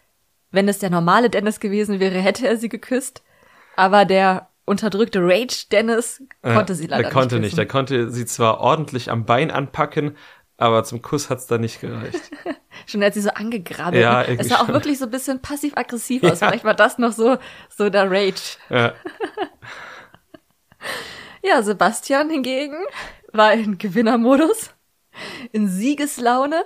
[0.50, 3.22] wenn es der normale Dennis gewesen wäre, hätte er sie geküsst.
[3.76, 7.52] Aber der unterdrückte Rage Dennis konnte sie leider er konnte nicht.
[7.52, 7.58] nicht.
[7.58, 10.16] Er konnte sie zwar ordentlich am Bein anpacken,
[10.56, 12.30] aber zum Kuss hat's da nicht gereicht.
[12.86, 14.02] Schon als sie so angegrabbelt.
[14.02, 14.74] Ja, es sah auch schon.
[14.74, 16.40] wirklich so ein bisschen passiv-aggressiv aus.
[16.40, 16.48] Ja.
[16.48, 18.56] Vielleicht war das noch so, so der Rage.
[18.70, 18.92] ja.
[21.44, 22.76] Ja, Sebastian hingegen
[23.32, 24.70] war in Gewinnermodus,
[25.50, 26.64] in Siegeslaune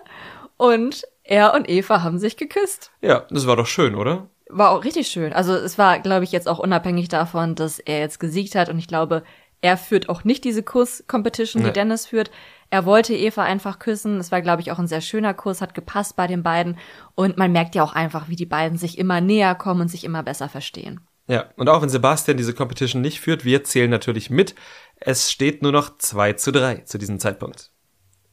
[0.56, 2.90] und er und Eva haben sich geküsst.
[3.00, 4.28] ja, das war doch schön, oder?
[4.48, 5.32] War auch richtig schön.
[5.32, 8.78] Also es war, glaube ich, jetzt auch unabhängig davon, dass er jetzt gesiegt hat und
[8.78, 9.24] ich glaube,
[9.60, 11.72] er führt auch nicht diese Kuss-Competition, die Nee.
[11.72, 12.30] Dennis führt.
[12.70, 14.18] Er wollte Eva einfach küssen.
[14.18, 16.78] Es war, glaube ich, auch ein sehr schöner Kuss, hat gepasst bei den beiden.
[17.14, 20.04] Und man merkt ja auch einfach, wie die beiden sich immer näher kommen und sich
[20.04, 21.00] immer besser verstehen.
[21.26, 24.54] Ja, und auch wenn Sebastian diese Competition nicht führt, wir zählen natürlich mit.
[24.96, 27.70] Es steht nur noch 2 zu 3 zu diesem Zeitpunkt.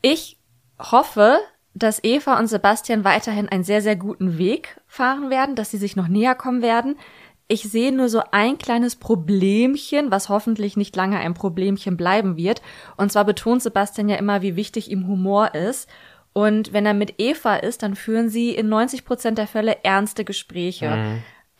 [0.01, 0.39] Ich
[0.79, 1.37] hoffe,
[1.73, 5.95] dass Eva und Sebastian weiterhin einen sehr, sehr guten Weg fahren werden, dass sie sich
[5.95, 6.95] noch näher kommen werden.
[7.47, 12.61] Ich sehe nur so ein kleines Problemchen, was hoffentlich nicht lange ein Problemchen bleiben wird.
[12.95, 15.89] Und zwar betont Sebastian ja immer, wie wichtig ihm Humor ist.
[16.31, 20.25] Und wenn er mit Eva ist, dann führen sie in 90 Prozent der Fälle ernste
[20.25, 20.87] Gespräche.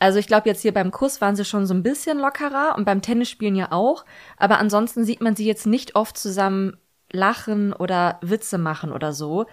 [0.00, 2.84] Also ich glaube, jetzt hier beim Kuss waren sie schon so ein bisschen lockerer und
[2.84, 4.04] beim Tennisspielen ja auch.
[4.36, 6.76] Aber ansonsten sieht man sie jetzt nicht oft zusammen
[7.12, 9.46] lachen oder Witze machen oder so.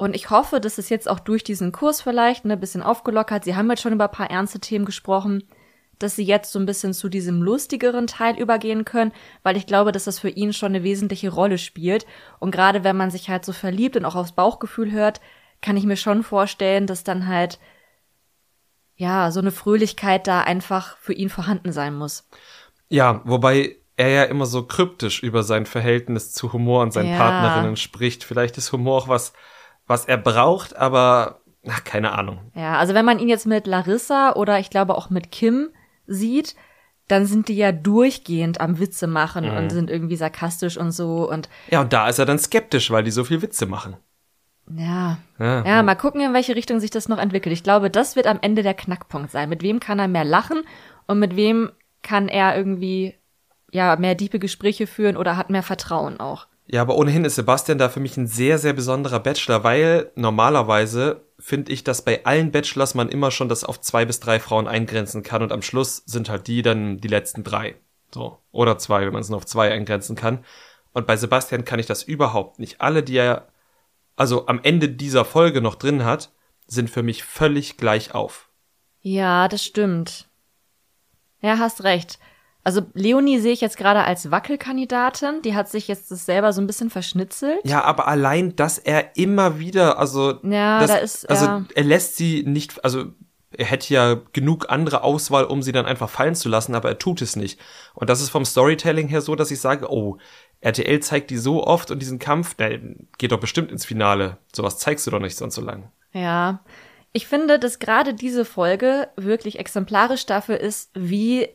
[0.00, 3.44] Und ich hoffe, dass es jetzt auch durch diesen Kurs vielleicht ne, ein bisschen aufgelockert.
[3.44, 5.44] Sie haben jetzt schon über ein paar ernste Themen gesprochen,
[5.98, 9.92] dass sie jetzt so ein bisschen zu diesem lustigeren Teil übergehen können, weil ich glaube,
[9.92, 12.06] dass das für ihn schon eine wesentliche Rolle spielt.
[12.38, 15.20] Und gerade wenn man sich halt so verliebt und auch aufs Bauchgefühl hört,
[15.60, 17.58] kann ich mir schon vorstellen, dass dann halt
[18.96, 22.26] ja so eine Fröhlichkeit da einfach für ihn vorhanden sein muss.
[22.88, 27.18] Ja, wobei er ja immer so kryptisch über sein Verhältnis zu Humor und seinen Ja.
[27.18, 28.24] Partnerinnen spricht.
[28.24, 29.34] Vielleicht ist Humor auch was,
[29.90, 32.38] was er braucht, aber ach, keine Ahnung.
[32.54, 35.68] Ja, also wenn man ihn jetzt mit Larissa oder ich glaube auch mit Kim
[36.06, 36.56] sieht,
[37.08, 39.56] dann sind die ja durchgehend am Witze machen Mhm.
[39.56, 43.02] und sind irgendwie sarkastisch und so und Ja, und da ist er dann skeptisch, weil
[43.04, 43.96] die so viel Witze machen.
[44.72, 45.18] ja.
[45.38, 47.52] Ja, Ja, mal gucken, in welche Richtung sich das noch entwickelt.
[47.52, 49.48] Ich glaube, das wird am Ende der Knackpunkt sein.
[49.48, 50.62] Mit wem kann er mehr lachen
[51.06, 51.72] und mit wem
[52.02, 53.14] kann er irgendwie
[53.72, 56.46] ja mehr diepe Gespräche führen oder hat mehr Vertrauen auch.
[56.72, 61.24] Ja, aber ohnehin ist Sebastian da für mich ein sehr, sehr besonderer Bachelor, weil normalerweise
[61.40, 64.68] finde ich, dass bei allen Bachelors man immer schon das auf zwei bis drei Frauen
[64.68, 67.74] eingrenzen kann und am Schluss sind halt die dann die letzten drei.
[68.14, 68.38] So.
[68.52, 70.44] Oder zwei, wenn man es nur auf zwei eingrenzen kann.
[70.92, 72.80] Und bei Sebastian kann ich das überhaupt nicht.
[72.80, 73.48] Alle, die er
[74.14, 76.30] also am Ende dieser Folge noch drin hat,
[76.68, 78.48] sind für mich völlig gleich auf.
[79.00, 80.28] Ja, das stimmt.
[81.40, 82.20] Ja, hast recht.
[82.62, 85.42] Also Leonie sehe ich jetzt gerade als Wackelkandidatin.
[85.42, 87.60] Die hat sich jetzt das selber so ein bisschen verschnitzelt.
[87.64, 91.64] Ja, aber allein, dass er immer wieder, also, Ja, das, da ist, also ja.
[91.74, 93.06] er lässt sie nicht, also
[93.56, 96.98] er hätte ja genug andere Auswahl, um sie dann einfach fallen zu lassen, aber er
[96.98, 97.58] tut es nicht.
[97.94, 100.18] Und das ist vom Storytelling her so, dass ich sage, oh,
[100.60, 102.78] RTL zeigt die so oft und diesen Kampf, der
[103.18, 104.36] geht doch bestimmt ins Finale.
[104.54, 105.90] Sowas zeigst du doch nicht sonst so lang.
[106.12, 106.60] Ja.
[107.12, 111.48] Ich finde, dass gerade diese Folge wirklich exemplarisch dafür ist, wie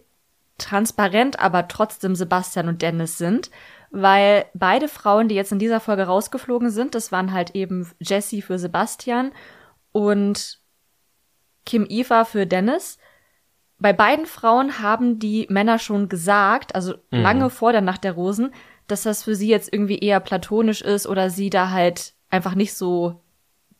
[0.57, 3.51] transparent aber trotzdem Sebastian und Dennis sind,
[3.91, 8.41] weil beide Frauen, die jetzt in dieser Folge rausgeflogen sind, das waren halt eben Jessie
[8.41, 9.31] für Sebastian
[9.91, 10.59] und
[11.65, 12.97] Kim Eva für Dennis.
[13.79, 17.21] Bei beiden Frauen haben die Männer schon gesagt, also mhm.
[17.21, 18.53] lange vor der Nacht der Rosen,
[18.87, 22.73] dass das für sie jetzt irgendwie eher platonisch ist oder sie da halt einfach nicht
[22.73, 23.21] so,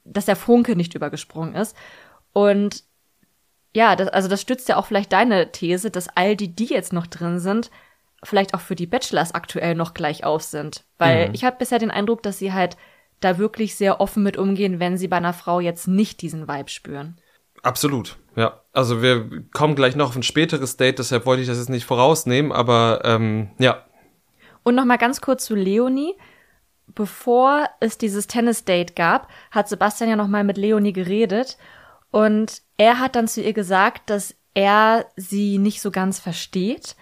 [0.04, 1.76] dass der Funke nicht übergesprungen ist.
[2.34, 2.84] Und
[3.76, 6.94] ja, das, also das stützt ja auch vielleicht deine These, dass all die, die jetzt
[6.94, 7.70] noch drin sind,
[8.24, 10.86] vielleicht auch für die Bachelors aktuell noch gleich auf sind.
[10.98, 11.34] Weil mhm.
[11.36, 12.78] ich habe bisher den Eindruck, dass sie halt
[13.20, 16.70] da wirklich sehr offen mit umgehen, wenn sie bei einer Frau jetzt nicht diesen Vibe
[16.70, 17.20] spüren.
[17.64, 18.62] Absolut, ja.
[18.72, 21.86] Also wir kommen gleich noch auf ein späteres Date, deshalb wollte ich das jetzt nicht
[21.86, 23.84] vorausnehmen, aber ähm, ja.
[24.64, 26.16] Und noch mal ganz kurz zu Leonie.
[26.88, 31.58] Bevor es dieses Tennis-Date gab, hat Sebastian ja noch mal mit Leonie geredet
[32.12, 36.96] und er hat dann zu ihr gesagt, dass er sie nicht so ganz versteht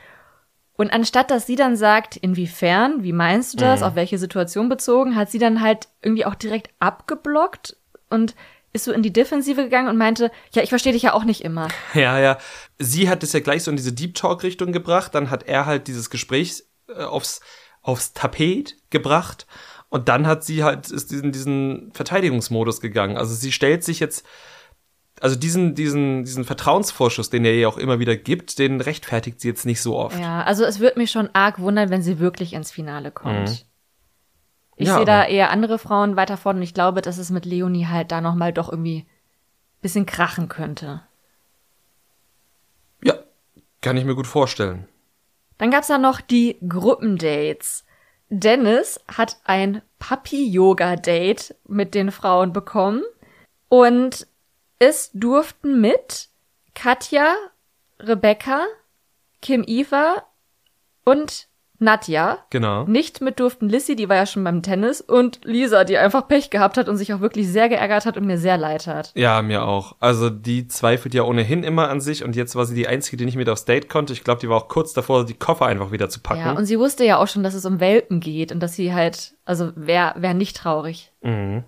[0.76, 3.88] und anstatt dass sie dann sagt, inwiefern, wie meinst du das, mhm.
[3.88, 7.78] auf welche Situation bezogen, hat sie dann halt irgendwie auch direkt abgeblockt
[8.10, 8.36] und
[8.74, 11.42] ist so in die Defensive gegangen und meinte, ja, ich verstehe dich ja auch nicht
[11.42, 11.68] immer.
[11.94, 12.40] Ja, ja.
[12.80, 15.68] Sie hat es ja gleich so in diese Deep Talk Richtung gebracht, dann hat er
[15.68, 17.42] halt dieses Gespräch äh, aufs
[17.84, 19.46] aufs Tapet gebracht
[19.90, 23.18] und dann hat sie halt ist in diesen Verteidigungsmodus gegangen.
[23.18, 24.26] Also sie stellt sich jetzt
[25.24, 29.48] also diesen, diesen, diesen Vertrauensvorschuss, den er ihr auch immer wieder gibt, den rechtfertigt sie
[29.48, 30.20] jetzt nicht so oft.
[30.20, 33.50] Ja, also es würde mich schon arg wundern, wenn sie wirklich ins Finale kommt.
[33.50, 33.58] Mhm.
[34.76, 37.46] Ich ja, sehe da eher andere Frauen weiter vorne und ich glaube, dass es mit
[37.46, 39.06] Leonie halt da nochmal doch irgendwie
[39.82, 41.04] bisschen krachen könnte.
[43.02, 43.14] Ja,
[43.80, 44.90] kann ich mir gut vorstellen.
[45.58, 47.86] Dann gab's da noch die Gruppendates.
[48.28, 53.04] Dennis hat ein Papi-Yoga-Date mit den Frauen bekommen
[53.70, 54.28] und
[54.84, 56.28] es durften mit
[56.76, 57.36] Katja,
[58.02, 58.62] Rebecca,
[59.42, 60.24] Kim Eva
[61.06, 61.48] und
[61.80, 62.40] Nadja.
[62.50, 62.84] Genau.
[62.84, 66.50] Nicht mit durften Lissy, die war ja schon beim Tennis, und Lisa, die einfach Pech
[66.50, 69.12] gehabt hat und sich auch wirklich sehr geärgert hat und mir sehr leid hat.
[69.16, 69.96] Ja, mir auch.
[70.00, 73.26] Also die zweifelt ja ohnehin immer an sich und jetzt war sie die Einzige, die
[73.26, 74.12] nicht mit aufs Date konnte.
[74.12, 76.42] Ich glaube, die war auch kurz davor, die Koffer einfach wieder zu packen.
[76.42, 78.94] Ja, und sie wusste ja auch schon, dass es um Welpen geht und dass sie
[78.94, 81.12] halt, also wer wär nicht traurig.
[81.22, 81.64] Mhm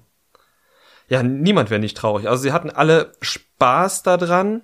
[1.08, 2.28] ja, niemand wäre nicht traurig.
[2.28, 4.62] Also sie hatten alle Spaß daran.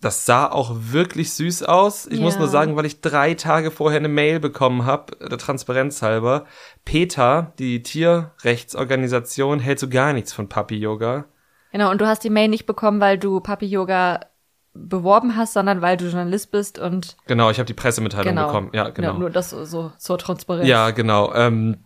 [0.00, 2.06] Das sah auch wirklich süß aus.
[2.06, 2.24] Ich ja.
[2.24, 6.44] muss nur sagen, weil ich drei Tage vorher eine Mail bekommen habe, der Transparenz halber.
[6.84, 11.26] PETA, die Tierrechtsorganisation, hält so gar nichts von Puppy Yoga.
[11.70, 14.20] Genau, und du hast die Mail nicht bekommen, weil du Puppy Yoga
[14.74, 18.46] beworben hast, sondern weil du Journalist bist und genau, ich habe die Pressemitteilung genau.
[18.46, 18.70] bekommen.
[18.72, 19.12] Ja, genau.
[19.12, 20.66] Ja, nur das so zur Transparenz.
[20.66, 21.32] Ja, genau.
[21.34, 21.84] Ähm,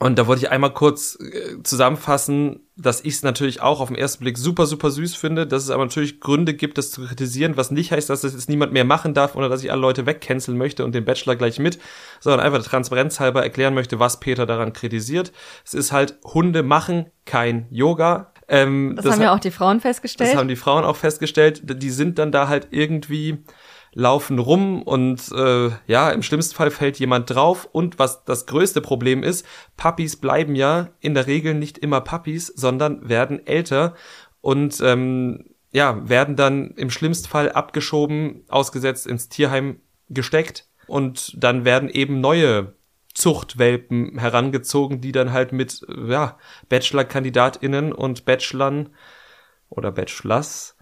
[0.00, 3.96] und da wollte ich einmal kurz äh, zusammenfassen, dass ich es natürlich auch auf den
[3.96, 7.56] ersten Blick super, super süß finde, dass es aber natürlich Gründe gibt, das zu kritisieren,
[7.56, 10.06] was nicht heißt, dass das jetzt niemand mehr machen darf oder dass ich alle Leute
[10.06, 11.80] wegcanceln möchte und den Bachelor gleich mit,
[12.20, 15.32] sondern einfach der Transparenz halber erklären möchte, was Peter daran kritisiert.
[15.64, 18.32] Es ist halt, Hunde machen kein Yoga.
[18.46, 20.30] Ähm, das, das haben ja auch die Frauen festgestellt.
[20.30, 21.62] Das haben die Frauen auch festgestellt.
[21.64, 23.42] Die sind dann da halt irgendwie
[23.98, 27.68] laufen rum und äh, ja, im schlimmsten Fall fällt jemand drauf.
[27.72, 29.44] Und was das größte Problem ist,
[29.76, 33.94] Puppies bleiben ja in der Regel nicht immer Puppies, sondern werden älter
[34.40, 41.64] und ähm, ja, werden dann im schlimmsten Fall abgeschoben, ausgesetzt ins Tierheim gesteckt und dann
[41.64, 42.74] werden eben neue
[43.14, 48.90] Zuchtwelpen herangezogen, die dann halt mit ja, Bachelor-KandidatInnen und Bachelorn
[49.70, 50.77] oder Bachelors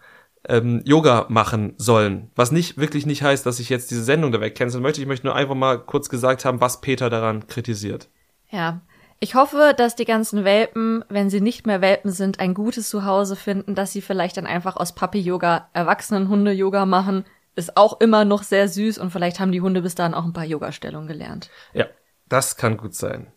[0.48, 2.30] ähm, Yoga machen sollen.
[2.34, 5.00] Was nicht wirklich nicht heißt, dass ich jetzt diese Sendung da wegcanceln möchte.
[5.00, 8.08] Ich möchte nur einfach mal kurz gesagt haben, was Peter daran kritisiert.
[8.50, 8.80] Ja.
[9.18, 13.34] Ich hoffe, dass die ganzen Welpen, wenn sie nicht mehr Welpen sind, ein gutes Zuhause
[13.34, 17.24] finden, dass sie vielleicht dann einfach aus Papi-Yoga Erwachsenen-Hunde-Yoga machen.
[17.54, 20.34] Ist auch immer noch sehr süß und vielleicht haben die Hunde bis dahin auch ein
[20.34, 21.48] paar Yoga-Stellungen gelernt.
[21.72, 21.86] Ja,
[22.28, 23.32] das kann gut sein.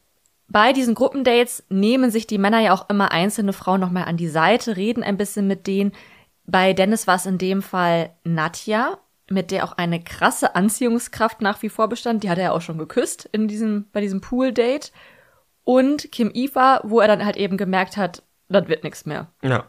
[0.50, 4.28] Bei diesen Gruppendates nehmen sich die Männer ja auch immer einzelne Frauen nochmal an die
[4.28, 5.94] Seite, reden ein bisschen mit denen.
[6.52, 8.98] Bei Dennis war es in dem Fall Nadja,
[9.30, 12.24] mit der auch eine krasse Anziehungskraft nach wie vor bestand.
[12.24, 14.92] Die hat er ja auch schon geküsst in diesem, bei diesem Pool-Date.
[15.64, 19.32] Und Kim Eva, wo er dann halt eben gemerkt hat, das wird nichts mehr.
[19.44, 19.66] Ja.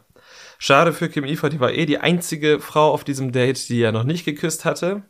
[0.58, 3.92] Schade für Kim Eva, die war eh die einzige Frau auf diesem Date, die er
[3.92, 5.02] noch nicht geküsst hatte.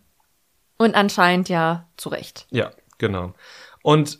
[0.77, 2.47] Und anscheinend ja zu Recht.
[2.51, 3.35] Ja, genau.
[3.83, 4.19] Und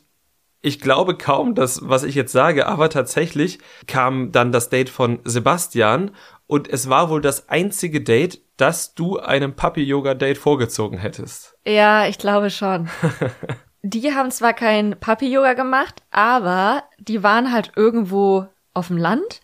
[0.63, 5.21] ich glaube kaum, dass was ich jetzt sage, aber tatsächlich kam dann das Date von
[5.25, 6.13] Sebastian
[6.51, 11.57] und es war wohl das einzige Date, das du einem Puppy-Yoga-Date vorgezogen hättest.
[11.65, 12.91] Ja, ich glaube schon.
[13.83, 19.43] die haben zwar kein Puppy-Yoga gemacht, aber die waren halt irgendwo auf dem Land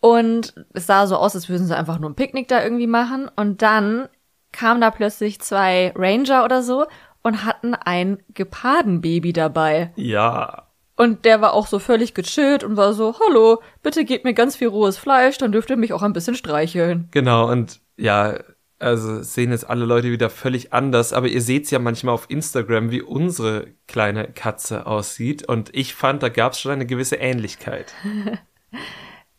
[0.00, 3.30] und es sah so aus, als würden sie einfach nur ein Picknick da irgendwie machen
[3.36, 4.08] und dann
[4.50, 6.86] kamen da plötzlich zwei Ranger oder so
[7.22, 9.92] und hatten ein Gepardenbaby dabei.
[9.94, 10.63] Ja.
[10.96, 14.56] Und der war auch so völlig gechillt und war so, hallo, bitte gebt mir ganz
[14.56, 17.08] viel rohes Fleisch, dann dürft ihr mich auch ein bisschen streicheln.
[17.10, 18.38] Genau, und ja,
[18.78, 22.90] also sehen jetzt alle Leute wieder völlig anders, aber ihr seht's ja manchmal auf Instagram,
[22.90, 25.48] wie unsere kleine Katze aussieht.
[25.48, 27.92] Und ich fand, da gab's schon eine gewisse Ähnlichkeit.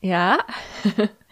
[0.01, 0.37] Ja.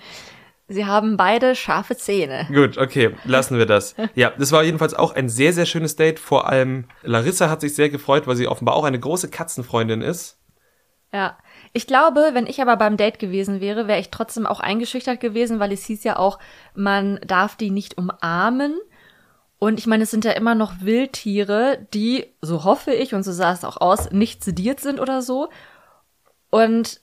[0.68, 2.48] Sie haben beide scharfe Zähne.
[2.52, 3.96] Gut, okay, lassen wir das.
[4.16, 6.20] Ja, das war jedenfalls auch ein sehr, sehr schönes Date.
[6.20, 10.40] Vor allem Larissa hat sich sehr gefreut, weil sie offenbar auch eine große Katzenfreundin ist.
[11.12, 11.38] Ja.
[11.74, 15.60] Ich glaube, wenn ich aber beim Date gewesen wäre, wäre ich trotzdem auch eingeschüchtert gewesen,
[15.60, 16.40] weil es hieß ja auch,
[16.76, 18.76] man darf die nicht umarmen.
[19.58, 23.32] Und ich meine, es sind ja immer noch Wildtiere, die, so hoffe ich, und so
[23.32, 25.50] sah es auch aus, nicht sediert sind oder so.
[26.50, 27.02] Und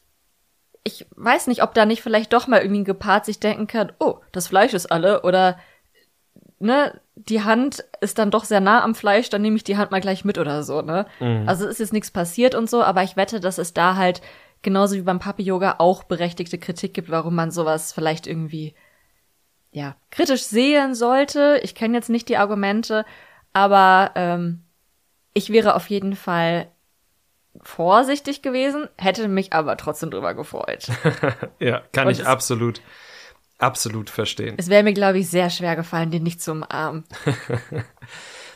[0.84, 3.92] ich weiß nicht, ob da nicht vielleicht doch mal irgendwie ein Gepaart sich denken kann,
[3.98, 5.58] oh, das Fleisch ist alle oder
[6.58, 9.90] ne, die Hand ist dann doch sehr nah am Fleisch, dann nehme ich die Hand
[9.90, 11.06] mal gleich mit oder so, ne?
[11.20, 11.48] Mhm.
[11.48, 14.22] Also ist jetzt nichts passiert und so, aber ich wette, dass es da halt
[14.62, 18.74] genauso wie beim Papi Yoga auch berechtigte Kritik gibt, warum man sowas vielleicht irgendwie
[19.72, 21.60] ja kritisch sehen sollte.
[21.62, 23.04] Ich kenne jetzt nicht die Argumente,
[23.52, 24.62] aber ähm,
[25.32, 26.68] ich wäre auf jeden Fall
[27.62, 30.88] vorsichtig gewesen, hätte mich aber trotzdem drüber gefreut.
[31.58, 32.80] ja, kann Und ich absolut,
[33.58, 34.54] absolut verstehen.
[34.58, 37.04] Es wäre mir, glaube ich, sehr schwer gefallen, den nicht zu umarmen.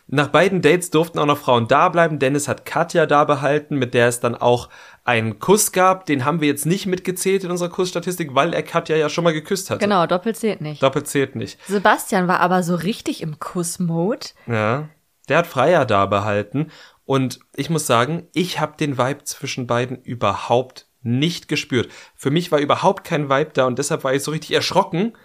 [0.07, 2.19] Nach beiden Dates durften auch noch Frauen da bleiben.
[2.19, 4.69] Dennis hat Katja da behalten, mit der es dann auch
[5.03, 6.05] einen Kuss gab.
[6.05, 9.33] Den haben wir jetzt nicht mitgezählt in unserer Kussstatistik, weil er Katja ja schon mal
[9.33, 9.81] geküsst hat.
[9.81, 10.83] Genau, doppelt zählt nicht.
[10.83, 11.59] Doppelt zählt nicht.
[11.67, 14.27] Sebastian war aber so richtig im Kussmode.
[14.47, 14.91] Ja.
[15.31, 16.71] Der hat Freier da behalten
[17.05, 21.93] und ich muss sagen, ich habe den Vibe zwischen beiden überhaupt nicht gespürt.
[22.15, 25.17] Für mich war überhaupt kein Vibe da und deshalb war ich so richtig erschrocken,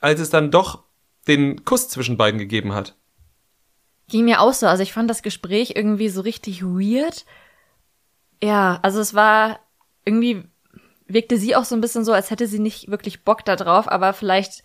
[0.00, 0.84] als es dann doch
[1.26, 2.96] den Kuss zwischen beiden gegeben hat.
[4.08, 4.66] Ging mir auch so.
[4.66, 7.24] Also ich fand das Gespräch irgendwie so richtig weird.
[8.42, 9.60] Ja, also es war
[10.04, 10.44] irgendwie
[11.06, 13.88] wirkte sie auch so ein bisschen so, als hätte sie nicht wirklich Bock da drauf,
[13.88, 14.62] aber vielleicht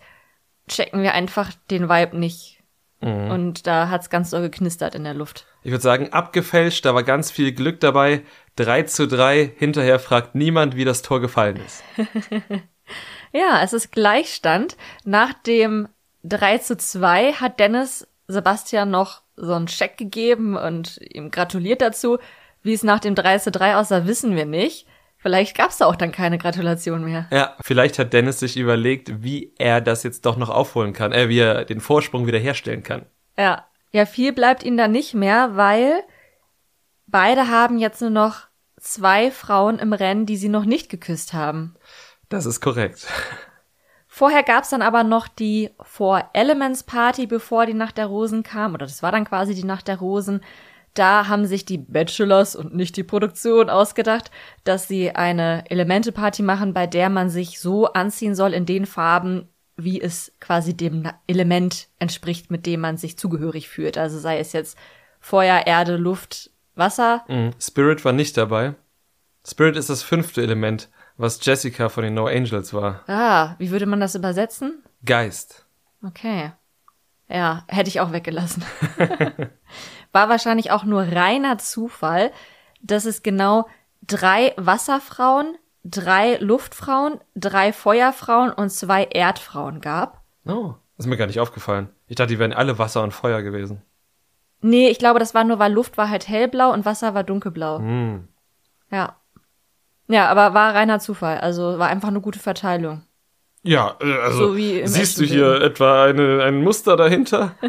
[0.68, 2.57] checken wir einfach den Vibe nicht.
[3.00, 3.30] Mhm.
[3.30, 7.02] Und da hat's ganz so geknistert in der Luft ich würde sagen, abgefälscht, da war
[7.02, 8.22] ganz viel Glück dabei.
[8.56, 11.82] 3 zu 3, hinterher fragt niemand, wie das Tor gefallen ist.
[13.32, 14.78] ja, es ist Gleichstand.
[15.04, 15.88] Nach dem
[16.22, 22.16] 3 zu 2 hat Dennis Sebastian noch so einen Scheck gegeben und ihm gratuliert dazu.
[22.62, 24.86] Wie es nach dem 3 zu 3 aussah, wissen wir nicht.
[25.20, 27.26] Vielleicht gab es da auch dann keine Gratulation mehr.
[27.32, 31.28] Ja, vielleicht hat Dennis sich überlegt, wie er das jetzt doch noch aufholen kann, äh,
[31.28, 33.04] wie er den Vorsprung wiederherstellen kann.
[33.36, 36.02] Ja, ja, viel bleibt ihnen da nicht mehr, weil
[37.06, 38.42] beide haben jetzt nur noch
[38.78, 41.74] zwei Frauen im Rennen, die sie noch nicht geküsst haben.
[42.28, 43.08] Das ist korrekt.
[44.06, 48.74] Vorher gab's dann aber noch die Four Elements Party, bevor die Nacht der Rosen kam,
[48.74, 50.42] oder das war dann quasi die Nacht der Rosen.
[50.98, 54.32] Da haben sich die Bachelors und nicht die Produktion ausgedacht,
[54.64, 58.84] dass sie eine Elemente Party machen, bei der man sich so anziehen soll in den
[58.84, 63.96] Farben, wie es quasi dem Element entspricht, mit dem man sich zugehörig fühlt.
[63.96, 64.76] Also sei es jetzt
[65.20, 67.24] Feuer, Erde, Luft, Wasser.
[67.28, 67.52] Mhm.
[67.60, 68.74] Spirit war nicht dabei.
[69.46, 73.04] Spirit ist das fünfte Element, was Jessica von den No Angels war.
[73.06, 74.82] Ah, wie würde man das übersetzen?
[75.04, 75.64] Geist.
[76.04, 76.50] Okay.
[77.28, 78.64] Ja, hätte ich auch weggelassen.
[80.12, 82.32] war wahrscheinlich auch nur reiner Zufall,
[82.80, 83.68] dass es genau
[84.02, 90.22] drei Wasserfrauen, drei Luftfrauen, drei Feuerfrauen und zwei Erdfrauen gab.
[90.46, 91.90] Oh, ist mir gar nicht aufgefallen.
[92.06, 93.82] Ich dachte, die wären alle Wasser und Feuer gewesen.
[94.60, 97.78] Nee, ich glaube, das war nur, weil Luft war halt hellblau und Wasser war dunkelblau.
[97.78, 98.28] Mm.
[98.90, 99.16] Ja.
[100.08, 101.38] Ja, aber war reiner Zufall.
[101.38, 103.02] Also war einfach eine gute Verteilung.
[103.62, 105.64] Ja, äh, also so siehst du hier Leben.
[105.64, 107.54] etwa eine, ein Muster dahinter?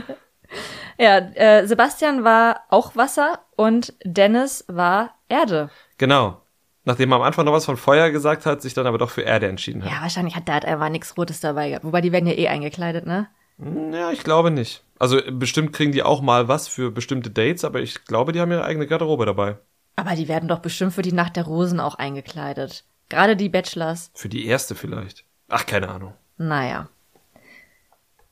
[1.00, 5.72] ja, äh, Sebastian war auch Wasser und Dennis war Erde.
[5.98, 6.42] Genau
[6.90, 9.22] nachdem er am Anfang noch was von Feuer gesagt hat, sich dann aber doch für
[9.22, 9.92] Erde entschieden hat.
[9.92, 11.86] Ja, wahrscheinlich hat da halt einfach nichts Rotes dabei gehabt.
[11.86, 13.28] Wobei die werden ja eh eingekleidet, ne?
[13.60, 14.84] Hm, ja, ich glaube nicht.
[14.98, 18.52] Also bestimmt kriegen die auch mal was für bestimmte Dates, aber ich glaube, die haben
[18.52, 19.58] ihre eigene Garderobe dabei.
[19.96, 22.86] Aber die werden doch bestimmt für die Nacht der Rosen auch eingekleidet.
[23.10, 24.10] Gerade die Bachelors.
[24.16, 25.26] Für die erste vielleicht.
[25.48, 26.14] Ach, keine Ahnung.
[26.38, 26.88] Naja.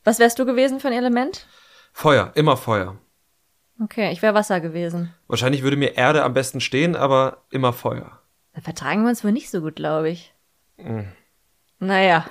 [0.04, 1.46] Was wärst du gewesen für ein Element?
[1.98, 2.96] Feuer, immer Feuer.
[3.82, 5.16] Okay, ich wäre Wasser gewesen.
[5.26, 8.20] Wahrscheinlich würde mir Erde am besten stehen, aber immer Feuer.
[8.54, 10.32] Da vertragen wir uns wohl nicht so gut, glaube ich.
[10.78, 11.08] Mhm.
[11.80, 12.28] Naja.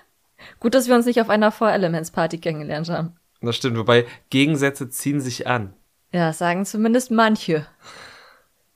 [0.60, 3.16] gut, dass wir uns nicht auf einer Four Elements Party kennengelernt haben.
[3.40, 5.72] Das stimmt, wobei Gegensätze ziehen sich an.
[6.12, 7.66] Ja, sagen zumindest manche.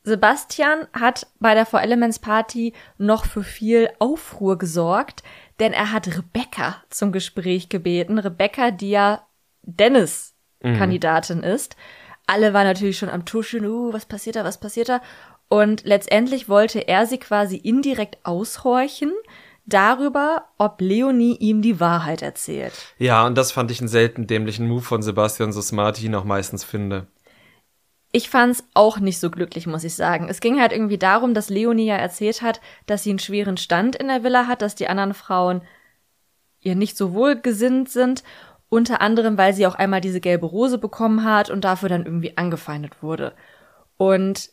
[0.03, 5.23] Sebastian hat bei der Four Elements Party noch für viel Aufruhr gesorgt,
[5.61, 8.19] denn er hat Rebecca zum Gespräch gebeten.
[8.19, 9.27] Rebecca, die ja
[9.63, 10.77] Dennis mhm.
[10.77, 11.77] Kandidatin ist.
[12.27, 15.01] Alle waren natürlich schon am Tuschen, uh, was passiert da, was passiert da?
[15.49, 19.13] Und letztendlich wollte er sie quasi indirekt aushorchen
[19.67, 22.73] darüber, ob Leonie ihm die Wahrheit erzählt.
[22.99, 26.15] Ja, und das fand ich einen selten dämlichen Move von Sebastian, so smart ich ihn
[26.15, 27.07] auch meistens finde.
[28.13, 30.29] Ich fand's auch nicht so glücklich, muss ich sagen.
[30.29, 33.97] Es ging halt irgendwie darum, dass Leonie ja erzählt hat, dass sie einen schweren Stand
[33.97, 35.63] in der Villa hat, dass die anderen Frauen
[36.61, 38.23] ihr nicht so wohlgesinnt sind,
[38.73, 42.39] unter anderem, weil sie auch einmal diese gelbe Rose bekommen hat und dafür dann irgendwie
[42.39, 43.35] angefeindet wurde.
[43.99, 44.49] Und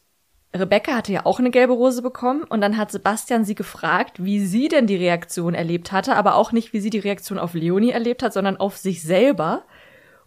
[0.54, 4.46] Rebecca hatte ja auch eine gelbe Rose bekommen und dann hat Sebastian sie gefragt, wie
[4.46, 7.92] sie denn die Reaktion erlebt hatte, aber auch nicht, wie sie die Reaktion auf Leonie
[7.92, 9.64] erlebt hat, sondern auf sich selber.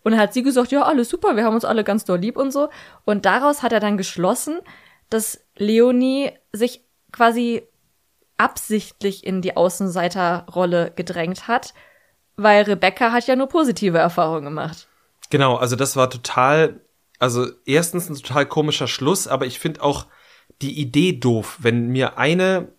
[0.05, 2.51] Und hat sie gesagt, ja, alles super, wir haben uns alle ganz doll lieb und
[2.51, 2.71] so.
[3.05, 4.61] Und daraus hat er dann geschlossen,
[5.11, 6.83] dass Leonie sich
[7.13, 7.63] quasi
[8.39, 11.75] absichtlich in die Außenseiterrolle gedrängt hat,
[12.43, 14.89] weil Rebecca hat ja nur positive Erfahrungen gemacht.
[15.31, 16.81] Genau, also das war total
[17.23, 20.07] also erstens ein total komischer Schluss, aber ich finde auch
[20.61, 22.73] die Idee doof, wenn mir eine,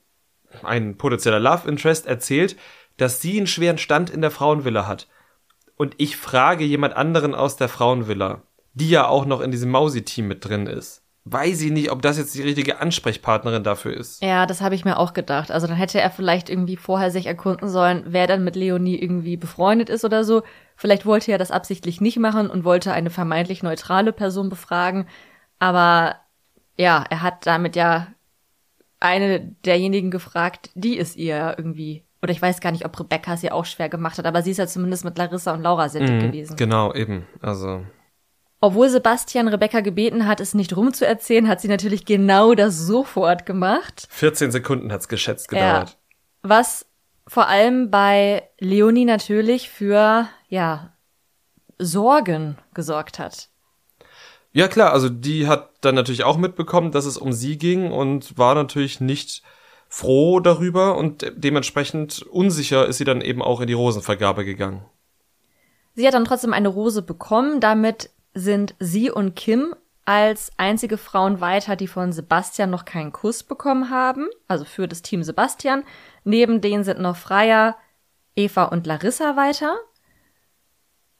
[0.63, 2.57] ein potenzieller Love Interest erzählt,
[2.97, 5.07] dass sie einen schweren Stand in der Frauenvilla hat.
[5.77, 8.41] Und ich frage jemand anderen aus der Frauenvilla,
[8.73, 12.17] die ja auch noch in diesem Mausi-Team mit drin ist weiß ich nicht, ob das
[12.17, 14.21] jetzt die richtige Ansprechpartnerin dafür ist.
[14.21, 15.51] Ja, das habe ich mir auch gedacht.
[15.51, 19.37] Also dann hätte er vielleicht irgendwie vorher sich erkunden sollen, wer dann mit Leonie irgendwie
[19.37, 20.43] befreundet ist oder so.
[20.75, 25.07] Vielleicht wollte er das absichtlich nicht machen und wollte eine vermeintlich neutrale Person befragen.
[25.59, 26.17] Aber
[26.77, 28.07] ja, er hat damit ja
[28.99, 33.43] eine derjenigen gefragt, die es ihr irgendwie oder ich weiß gar nicht, ob Rebecca es
[33.43, 36.09] ihr auch schwer gemacht hat, aber sie ist ja zumindest mit Larissa und Laura sehr
[36.09, 36.55] mhm, gewesen.
[36.55, 37.27] Genau, eben.
[37.41, 37.83] Also
[38.63, 44.07] obwohl Sebastian Rebecca gebeten hat, es nicht rumzuerzählen, hat sie natürlich genau das sofort gemacht.
[44.09, 45.89] 14 Sekunden hat's geschätzt gedauert.
[45.89, 45.95] Ja,
[46.43, 46.85] was
[47.27, 50.93] vor allem bei Leonie natürlich für, ja,
[51.77, 53.49] Sorgen gesorgt hat.
[54.53, 58.37] Ja klar, also die hat dann natürlich auch mitbekommen, dass es um sie ging und
[58.37, 59.43] war natürlich nicht
[59.89, 64.85] froh darüber und dementsprechend unsicher ist sie dann eben auch in die Rosenvergabe gegangen.
[65.95, 69.75] Sie hat dann trotzdem eine Rose bekommen, damit sind sie und Kim
[70.05, 75.01] als einzige Frauen weiter, die von Sebastian noch keinen Kuss bekommen haben, also für das
[75.01, 75.83] Team Sebastian.
[76.23, 77.77] Neben denen sind noch Freya,
[78.35, 79.77] Eva und Larissa weiter.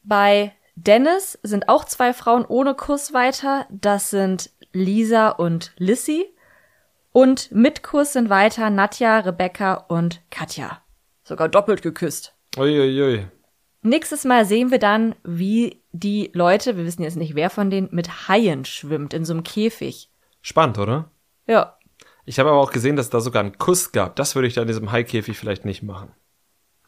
[0.02, 3.66] Bei Dennis sind auch zwei Frauen ohne Kuss weiter.
[3.70, 6.26] Das sind Lisa und Lissy.
[7.12, 10.82] Und mit Kuss sind weiter Nadja, Rebecca und Katja.
[11.22, 12.34] Sogar doppelt geküsst.
[12.58, 13.00] Uiuiui.
[13.00, 13.26] Ui, ui.
[13.86, 17.90] Nächstes Mal sehen wir dann, wie die Leute, wir wissen jetzt nicht wer von denen,
[17.92, 20.08] mit Haien schwimmt in so einem Käfig.
[20.40, 21.10] Spannend, oder?
[21.46, 21.76] Ja.
[22.24, 24.16] Ich habe aber auch gesehen, dass da sogar einen Kuss gab.
[24.16, 26.10] Das würde ich da in diesem Haikäfig vielleicht nicht machen.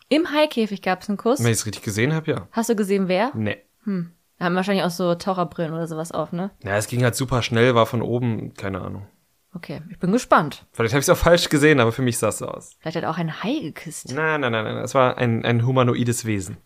[0.09, 1.41] Im Haikäfig gab es einen Kuss?
[1.41, 2.49] Wenn ich es richtig gesehen habe, ja.
[2.51, 3.31] Hast du gesehen, wer?
[3.35, 3.59] Nee.
[3.85, 4.13] Hm.
[4.39, 6.51] Da haben wahrscheinlich auch so Taucherbrillen oder sowas auf, ne?
[6.65, 9.07] Ja, es ging halt super schnell, war von oben, keine Ahnung.
[9.53, 10.65] Okay, ich bin gespannt.
[10.73, 12.77] Vielleicht habe ich es auch falsch gesehen, aber für mich sah es so aus.
[12.81, 14.15] Vielleicht hat auch ein Hai geküsst.
[14.15, 14.79] Nein, nein, nein, nein.
[14.79, 16.57] Es war ein, ein humanoides Wesen.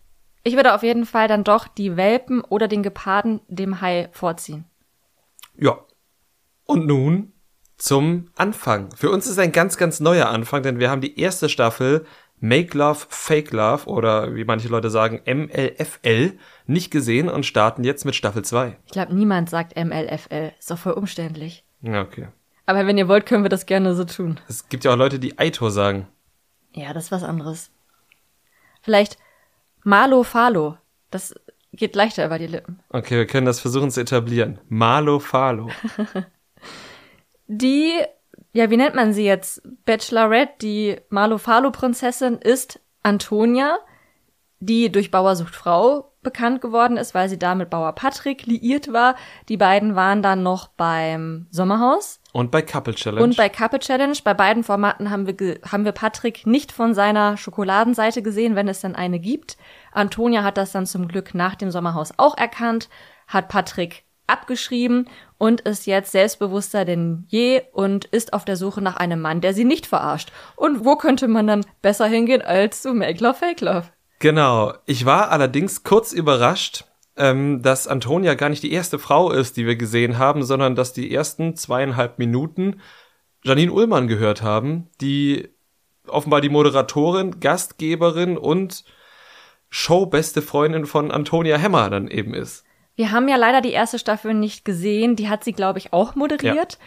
[0.43, 4.64] Ich würde auf jeden Fall dann doch die Welpen oder den Geparden dem Hai vorziehen.
[5.57, 5.78] Ja.
[6.64, 7.32] Und nun
[7.76, 8.91] zum Anfang.
[8.95, 12.07] Für uns ist ein ganz, ganz neuer Anfang, denn wir haben die erste Staffel
[12.38, 18.05] Make Love, Fake Love oder wie manche Leute sagen MLFL nicht gesehen und starten jetzt
[18.07, 18.78] mit Staffel 2.
[18.86, 20.53] Ich glaube, niemand sagt MLFL.
[20.59, 21.64] Ist doch voll umständlich.
[21.82, 22.28] Ja, okay.
[22.64, 24.41] Aber wenn ihr wollt, können wir das gerne so tun.
[24.49, 26.07] Es gibt ja auch Leute, die Aito sagen.
[26.72, 27.70] Ja, das ist was anderes.
[28.80, 29.18] Vielleicht
[29.82, 30.76] Malo Falo.
[31.10, 31.34] Das
[31.72, 32.80] geht leichter über die Lippen.
[32.90, 34.58] Okay, wir können das versuchen zu etablieren.
[34.68, 35.70] Malo Falo.
[37.46, 37.92] die,
[38.52, 39.62] ja, wie nennt man sie jetzt?
[39.84, 43.78] Bachelorette, die Malo Falo Prinzessin ist Antonia,
[44.58, 49.16] die durch Bauersucht Frau bekannt geworden ist, weil sie da mit Bauer Patrick liiert war.
[49.48, 52.20] Die beiden waren dann noch beim Sommerhaus.
[52.32, 53.22] Und bei Couple Challenge.
[53.22, 54.16] Und bei Couple Challenge.
[54.22, 58.80] Bei beiden Formaten haben wir, haben wir Patrick nicht von seiner Schokoladenseite gesehen, wenn es
[58.80, 59.56] dann eine gibt.
[59.92, 62.88] Antonia hat das dann zum Glück nach dem Sommerhaus auch erkannt,
[63.26, 65.08] hat Patrick abgeschrieben
[65.38, 69.54] und ist jetzt selbstbewusster denn je und ist auf der Suche nach einem Mann, der
[69.54, 70.30] sie nicht verarscht.
[70.54, 73.88] Und wo könnte man dann besser hingehen als zu Make Love Fake Love?
[74.20, 74.74] Genau.
[74.86, 76.84] Ich war allerdings kurz überrascht,
[77.16, 80.92] ähm, dass Antonia gar nicht die erste Frau ist, die wir gesehen haben, sondern dass
[80.92, 82.80] die ersten zweieinhalb Minuten
[83.42, 85.48] Janine Ullmann gehört haben, die
[86.06, 88.84] offenbar die Moderatorin, Gastgeberin und
[89.70, 92.64] Showbeste Freundin von Antonia Hemmer dann eben ist.
[92.96, 95.16] Wir haben ja leider die erste Staffel nicht gesehen.
[95.16, 96.72] Die hat sie, glaube ich, auch moderiert.
[96.72, 96.78] Ja.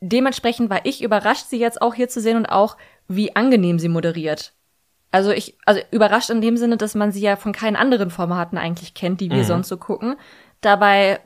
[0.00, 3.88] Dementsprechend war ich überrascht, sie jetzt auch hier zu sehen und auch, wie angenehm sie
[3.88, 4.54] moderiert.
[5.10, 8.58] Also ich, also überrascht in dem Sinne, dass man sie ja von keinen anderen Formaten
[8.58, 9.44] eigentlich kennt, die wir mhm.
[9.44, 10.16] sonst so gucken.
[10.60, 11.20] Dabei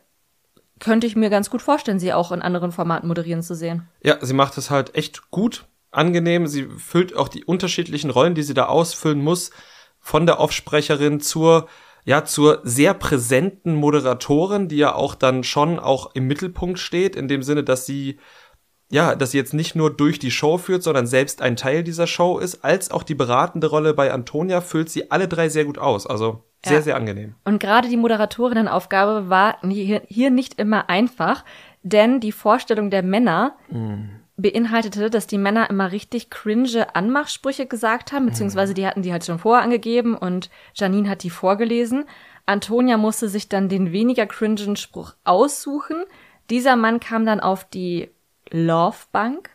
[0.78, 3.89] könnte ich mir ganz gut vorstellen, sie auch in anderen Formaten moderieren zu sehen.
[4.03, 6.47] Ja, sie macht es halt echt gut, angenehm.
[6.47, 9.51] Sie füllt auch die unterschiedlichen Rollen, die sie da ausfüllen muss,
[9.99, 11.68] von der Offsprecherin zur
[12.05, 17.28] ja zur sehr präsenten Moderatorin, die ja auch dann schon auch im Mittelpunkt steht, in
[17.28, 18.18] dem Sinne, dass sie
[18.93, 22.07] ja, dass sie jetzt nicht nur durch die Show führt, sondern selbst ein Teil dieser
[22.07, 25.78] Show ist, als auch die beratende Rolle bei Antonia füllt sie alle drei sehr gut
[25.78, 26.07] aus.
[26.07, 26.82] Also sehr, ja.
[26.82, 27.34] sehr angenehm.
[27.47, 31.43] Und gerade die Moderatorinnenaufgabe war hier nicht immer einfach,
[31.82, 34.05] denn die Vorstellung der Männer mm.
[34.36, 39.24] beinhaltete, dass die Männer immer richtig cringe Anmachsprüche gesagt haben, beziehungsweise die hatten die halt
[39.24, 42.05] schon vorher angegeben und Janine hat die vorgelesen.
[42.45, 46.05] Antonia musste sich dann den weniger cringen Spruch aussuchen.
[46.51, 48.11] Dieser Mann kam dann auf die
[48.53, 49.51] Love-Bank.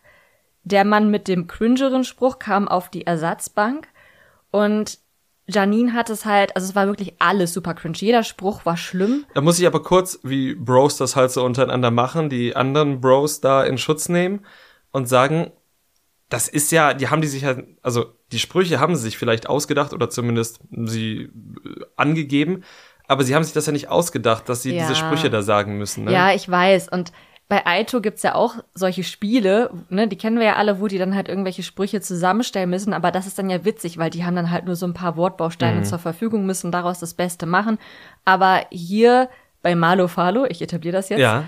[0.63, 3.87] Der Mann mit dem cringeren Spruch kam auf die Ersatzbank.
[4.51, 4.99] Und
[5.47, 7.97] Janine hat es halt, also es war wirklich alles super cringe.
[7.97, 9.25] Jeder Spruch war schlimm.
[9.33, 13.39] Da muss ich aber kurz, wie Bros das halt so untereinander machen, die anderen Bros
[13.39, 14.45] da in Schutz nehmen
[14.91, 15.51] und sagen,
[16.29, 19.47] das ist ja, die haben die sich halt, also die Sprüche haben sie sich vielleicht
[19.47, 21.29] ausgedacht oder zumindest sie äh,
[21.95, 22.63] angegeben,
[23.07, 24.81] aber sie haben sich das ja nicht ausgedacht, dass sie ja.
[24.81, 26.03] diese Sprüche da sagen müssen.
[26.03, 26.11] Ne?
[26.11, 26.89] Ja, ich weiß.
[26.89, 27.13] Und
[27.49, 30.97] bei Aito gibt's ja auch solche Spiele, ne, die kennen wir ja alle, wo die
[30.97, 34.35] dann halt irgendwelche Sprüche zusammenstellen müssen, aber das ist dann ja witzig, weil die haben
[34.35, 35.83] dann halt nur so ein paar Wortbausteine mhm.
[35.85, 37.77] zur Verfügung, müssen daraus das Beste machen.
[38.25, 39.29] Aber hier
[39.61, 41.45] bei Malo Falo, ich etabliere das jetzt, ja.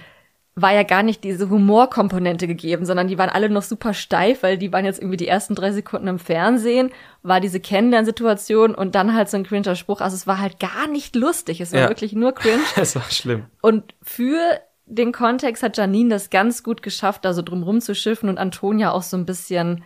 [0.55, 4.57] war ja gar nicht diese Humorkomponente gegeben, sondern die waren alle noch super steif, weil
[4.57, 6.91] die waren jetzt irgendwie die ersten drei Sekunden im Fernsehen,
[7.23, 9.99] war diese Kennenlernsituation und dann halt so ein cringer Spruch.
[9.99, 11.89] Also es war halt gar nicht lustig, es war ja.
[11.89, 12.63] wirklich nur cringe.
[12.77, 13.47] es war schlimm.
[13.61, 18.37] Und für den Kontext hat Janine das ganz gut geschafft, da so drum schiffen und
[18.37, 19.83] Antonia auch so ein bisschen,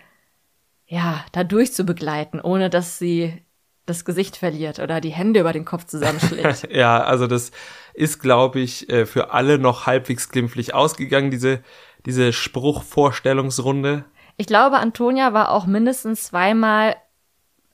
[0.87, 3.43] ja, da durch zu begleiten, ohne dass sie
[3.85, 6.69] das Gesicht verliert oder die Hände über den Kopf zusammenschlägt.
[6.71, 7.51] ja, also das
[7.93, 11.61] ist, glaube ich, äh, für alle noch halbwegs glimpflich ausgegangen, diese,
[12.05, 14.05] diese Spruchvorstellungsrunde.
[14.37, 16.95] Ich glaube, Antonia war auch mindestens zweimal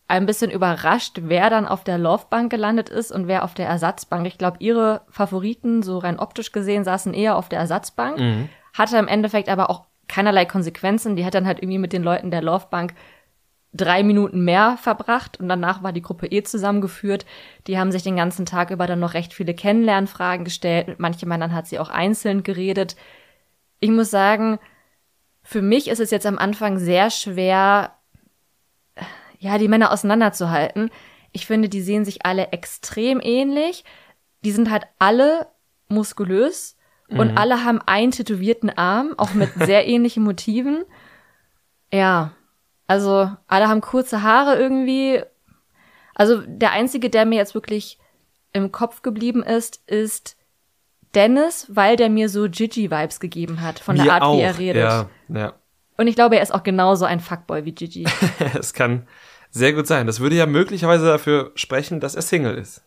[0.09, 4.25] ein bisschen überrascht, wer dann auf der Laufbank gelandet ist und wer auf der Ersatzbank.
[4.25, 8.19] Ich glaube, ihre Favoriten, so rein optisch gesehen, saßen eher auf der Ersatzbank.
[8.19, 8.49] Mhm.
[8.73, 11.15] Hatte im Endeffekt aber auch keinerlei Konsequenzen.
[11.15, 12.95] Die hat dann halt irgendwie mit den Leuten der Laufbank
[13.71, 17.27] drei Minuten mehr verbracht und danach war die Gruppe eh zusammengeführt.
[17.67, 20.87] Die haben sich den ganzen Tag über dann noch recht viele Kennenlernfragen gestellt.
[20.87, 22.95] Mit manchen Männern hat sie auch einzeln geredet.
[23.79, 24.57] Ich muss sagen,
[25.43, 27.91] für mich ist es jetzt am Anfang sehr schwer,
[29.39, 30.91] ja, die Männer auseinanderzuhalten.
[31.31, 33.83] Ich finde, die sehen sich alle extrem ähnlich.
[34.43, 35.47] Die sind halt alle
[35.87, 36.77] muskulös
[37.07, 37.19] mhm.
[37.19, 40.83] und alle haben einen tätowierten Arm, auch mit sehr ähnlichen Motiven.
[41.91, 42.33] Ja,
[42.87, 45.23] also alle haben kurze Haare irgendwie.
[46.13, 47.97] Also der einzige, der mir jetzt wirklich
[48.51, 50.35] im Kopf geblieben ist, ist
[51.15, 54.37] Dennis, weil der mir so Gigi-Vibes gegeben hat von mir der Art, auch.
[54.37, 54.83] wie er redet.
[54.83, 55.53] Ja, ja.
[55.99, 58.07] Und ich glaube, er ist auch genauso ein Fuckboy wie Gigi.
[58.57, 59.05] es kann
[59.49, 60.07] sehr gut sein.
[60.07, 62.85] Das würde ja möglicherweise dafür sprechen, dass er Single ist.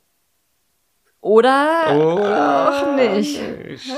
[1.20, 3.38] Oder, Oder auch nicht.
[3.68, 3.92] nicht.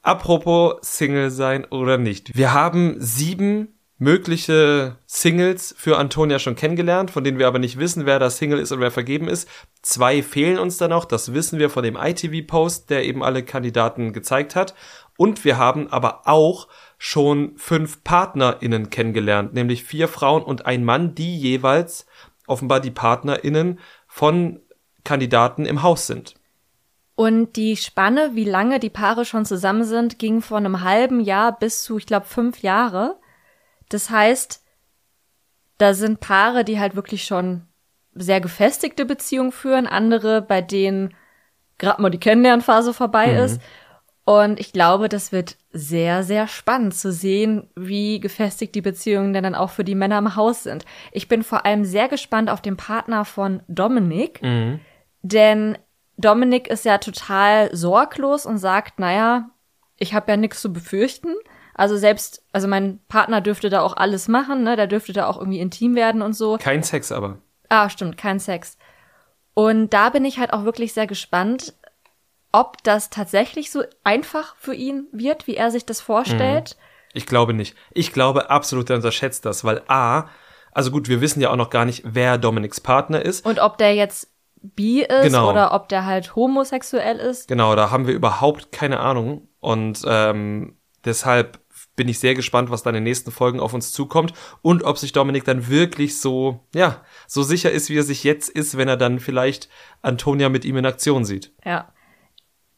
[0.00, 2.34] Apropos Single sein oder nicht.
[2.34, 8.06] Wir haben sieben mögliche Singles für Antonia schon kennengelernt, von denen wir aber nicht wissen,
[8.06, 9.48] wer da Single ist und wer vergeben ist.
[9.82, 14.14] Zwei fehlen uns da noch, das wissen wir von dem ITV-Post, der eben alle Kandidaten
[14.14, 14.74] gezeigt hat.
[15.16, 16.68] Und wir haben aber auch
[16.98, 22.06] schon fünf PartnerInnen kennengelernt, nämlich vier Frauen und ein Mann, die jeweils
[22.46, 24.60] offenbar die PartnerInnen von
[25.04, 26.34] Kandidaten im Haus sind.
[27.14, 31.58] Und die Spanne, wie lange die Paare schon zusammen sind, ging von einem halben Jahr
[31.58, 33.18] bis zu, ich glaube, fünf Jahre.
[33.88, 34.62] Das heißt,
[35.78, 37.62] da sind Paare, die halt wirklich schon
[38.14, 41.14] sehr gefestigte Beziehungen führen, andere, bei denen
[41.78, 43.38] gerade mal die Kennenlernphase vorbei mhm.
[43.38, 43.60] ist.
[44.26, 49.44] Und ich glaube, das wird sehr, sehr spannend zu sehen, wie gefestigt die Beziehungen denn
[49.44, 50.84] dann auch für die Männer im Haus sind.
[51.12, 54.80] Ich bin vor allem sehr gespannt auf den Partner von Dominik, mhm.
[55.22, 55.78] denn
[56.16, 59.50] Dominik ist ja total sorglos und sagt, naja,
[59.96, 61.32] ich habe ja nichts zu befürchten.
[61.74, 64.74] Also selbst, also mein Partner dürfte da auch alles machen, ne?
[64.74, 66.56] Der dürfte da auch irgendwie intim werden und so.
[66.58, 67.38] Kein Sex aber.
[67.68, 68.76] Ah, stimmt, kein Sex.
[69.54, 71.74] Und da bin ich halt auch wirklich sehr gespannt,
[72.56, 76.76] ob das tatsächlich so einfach für ihn wird, wie er sich das vorstellt.
[76.78, 76.82] Mhm.
[77.12, 77.76] Ich glaube nicht.
[77.92, 80.28] Ich glaube absolut, er unterschätzt das, weil A,
[80.72, 83.44] also gut, wir wissen ja auch noch gar nicht, wer Dominiks Partner ist.
[83.44, 84.30] Und ob der jetzt
[84.62, 85.50] bi ist genau.
[85.50, 87.46] oder ob der halt homosexuell ist.
[87.46, 89.48] Genau, da haben wir überhaupt keine Ahnung.
[89.60, 91.60] Und ähm, deshalb
[91.94, 94.32] bin ich sehr gespannt, was dann in den nächsten Folgen auf uns zukommt
[94.62, 98.48] und ob sich Dominik dann wirklich so, ja, so sicher ist, wie er sich jetzt
[98.48, 99.68] ist, wenn er dann vielleicht
[100.00, 101.52] Antonia mit ihm in Aktion sieht.
[101.64, 101.92] Ja.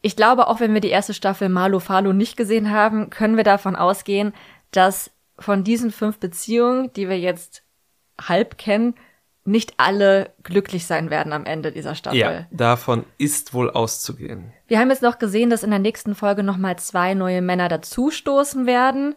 [0.01, 3.45] Ich glaube, auch wenn wir die erste Staffel Malo Falo nicht gesehen haben, können wir
[3.45, 4.33] davon ausgehen,
[4.71, 7.63] dass von diesen fünf Beziehungen, die wir jetzt
[8.21, 8.95] halb kennen,
[9.45, 12.19] nicht alle glücklich sein werden am Ende dieser Staffel.
[12.19, 14.53] Ja, davon ist wohl auszugehen.
[14.67, 18.67] Wir haben jetzt noch gesehen, dass in der nächsten Folge nochmal zwei neue Männer dazustoßen
[18.67, 19.15] werden.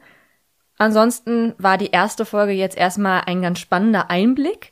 [0.77, 4.70] Ansonsten war die erste Folge jetzt erstmal ein ganz spannender Einblick.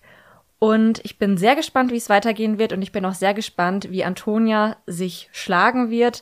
[0.60, 2.74] Und ich bin sehr gespannt, wie es weitergehen wird.
[2.74, 6.22] Und ich bin auch sehr gespannt, wie Antonia sich schlagen wird,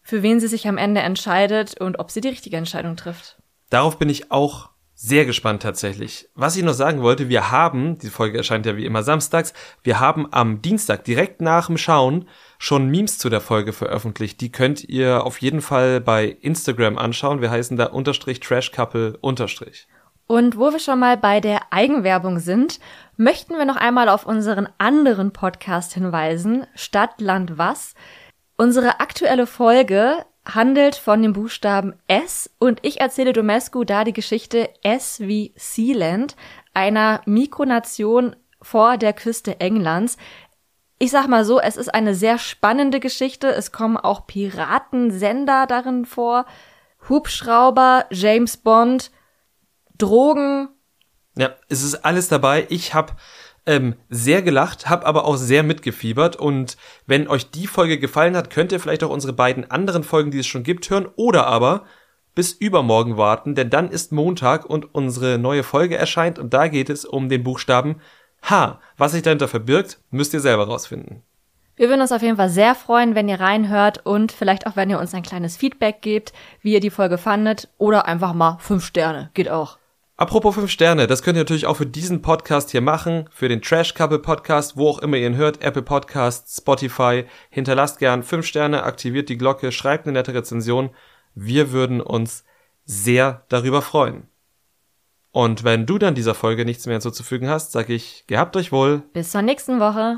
[0.00, 3.36] für wen sie sich am Ende entscheidet und ob sie die richtige Entscheidung trifft.
[3.68, 6.28] Darauf bin ich auch sehr gespannt tatsächlich.
[6.34, 9.52] Was ich noch sagen wollte, wir haben, die Folge erscheint ja wie immer samstags,
[9.84, 12.28] wir haben am Dienstag direkt nach dem Schauen
[12.58, 14.40] schon Memes zu der Folge veröffentlicht.
[14.40, 17.40] Die könnt ihr auf jeden Fall bei Instagram anschauen.
[17.40, 19.86] Wir heißen da unterstrich Trash Couple unterstrich.
[20.28, 22.80] Und wo wir schon mal bei der Eigenwerbung sind,
[23.16, 27.94] möchten wir noch einmal auf unseren anderen Podcast hinweisen, Stadt, Land, Was.
[28.58, 34.68] Unsere aktuelle Folge handelt von dem Buchstaben S und ich erzähle Domescu da die Geschichte
[34.82, 36.36] S wie Sealand,
[36.74, 40.18] einer Mikronation vor der Küste Englands.
[40.98, 43.48] Ich sag mal so, es ist eine sehr spannende Geschichte.
[43.48, 46.44] Es kommen auch Piratensender darin vor,
[47.08, 49.10] Hubschrauber, James Bond,
[49.98, 50.68] Drogen.
[51.36, 52.66] Ja, es ist alles dabei.
[52.68, 53.14] Ich habe
[53.66, 56.36] ähm, sehr gelacht, habe aber auch sehr mitgefiebert.
[56.36, 56.76] Und
[57.06, 60.38] wenn euch die Folge gefallen hat, könnt ihr vielleicht auch unsere beiden anderen Folgen, die
[60.38, 61.08] es schon gibt, hören.
[61.16, 61.84] Oder aber
[62.38, 66.88] bis übermorgen warten, denn dann ist Montag und unsere neue Folge erscheint und da geht
[66.88, 68.00] es um den Buchstaben
[68.42, 68.80] H.
[68.96, 71.24] Was sich dahinter verbirgt, müsst ihr selber rausfinden.
[71.74, 74.88] Wir würden uns auf jeden Fall sehr freuen, wenn ihr reinhört und vielleicht auch, wenn
[74.88, 78.84] ihr uns ein kleines Feedback gebt, wie ihr die Folge fandet oder einfach mal fünf
[78.84, 79.30] Sterne.
[79.34, 79.77] Geht auch.
[80.20, 83.62] Apropos fünf Sterne, das könnt ihr natürlich auch für diesen Podcast hier machen, für den
[83.62, 87.24] Trash Couple Podcast, wo auch immer ihr ihn hört, Apple Podcasts, Spotify.
[87.50, 90.90] Hinterlasst gern fünf Sterne, aktiviert die Glocke, schreibt eine nette Rezension.
[91.36, 92.42] Wir würden uns
[92.84, 94.26] sehr darüber freuen.
[95.30, 99.04] Und wenn du dann dieser Folge nichts mehr hinzuzufügen hast, sag ich, gehabt euch wohl.
[99.12, 100.16] Bis zur nächsten Woche.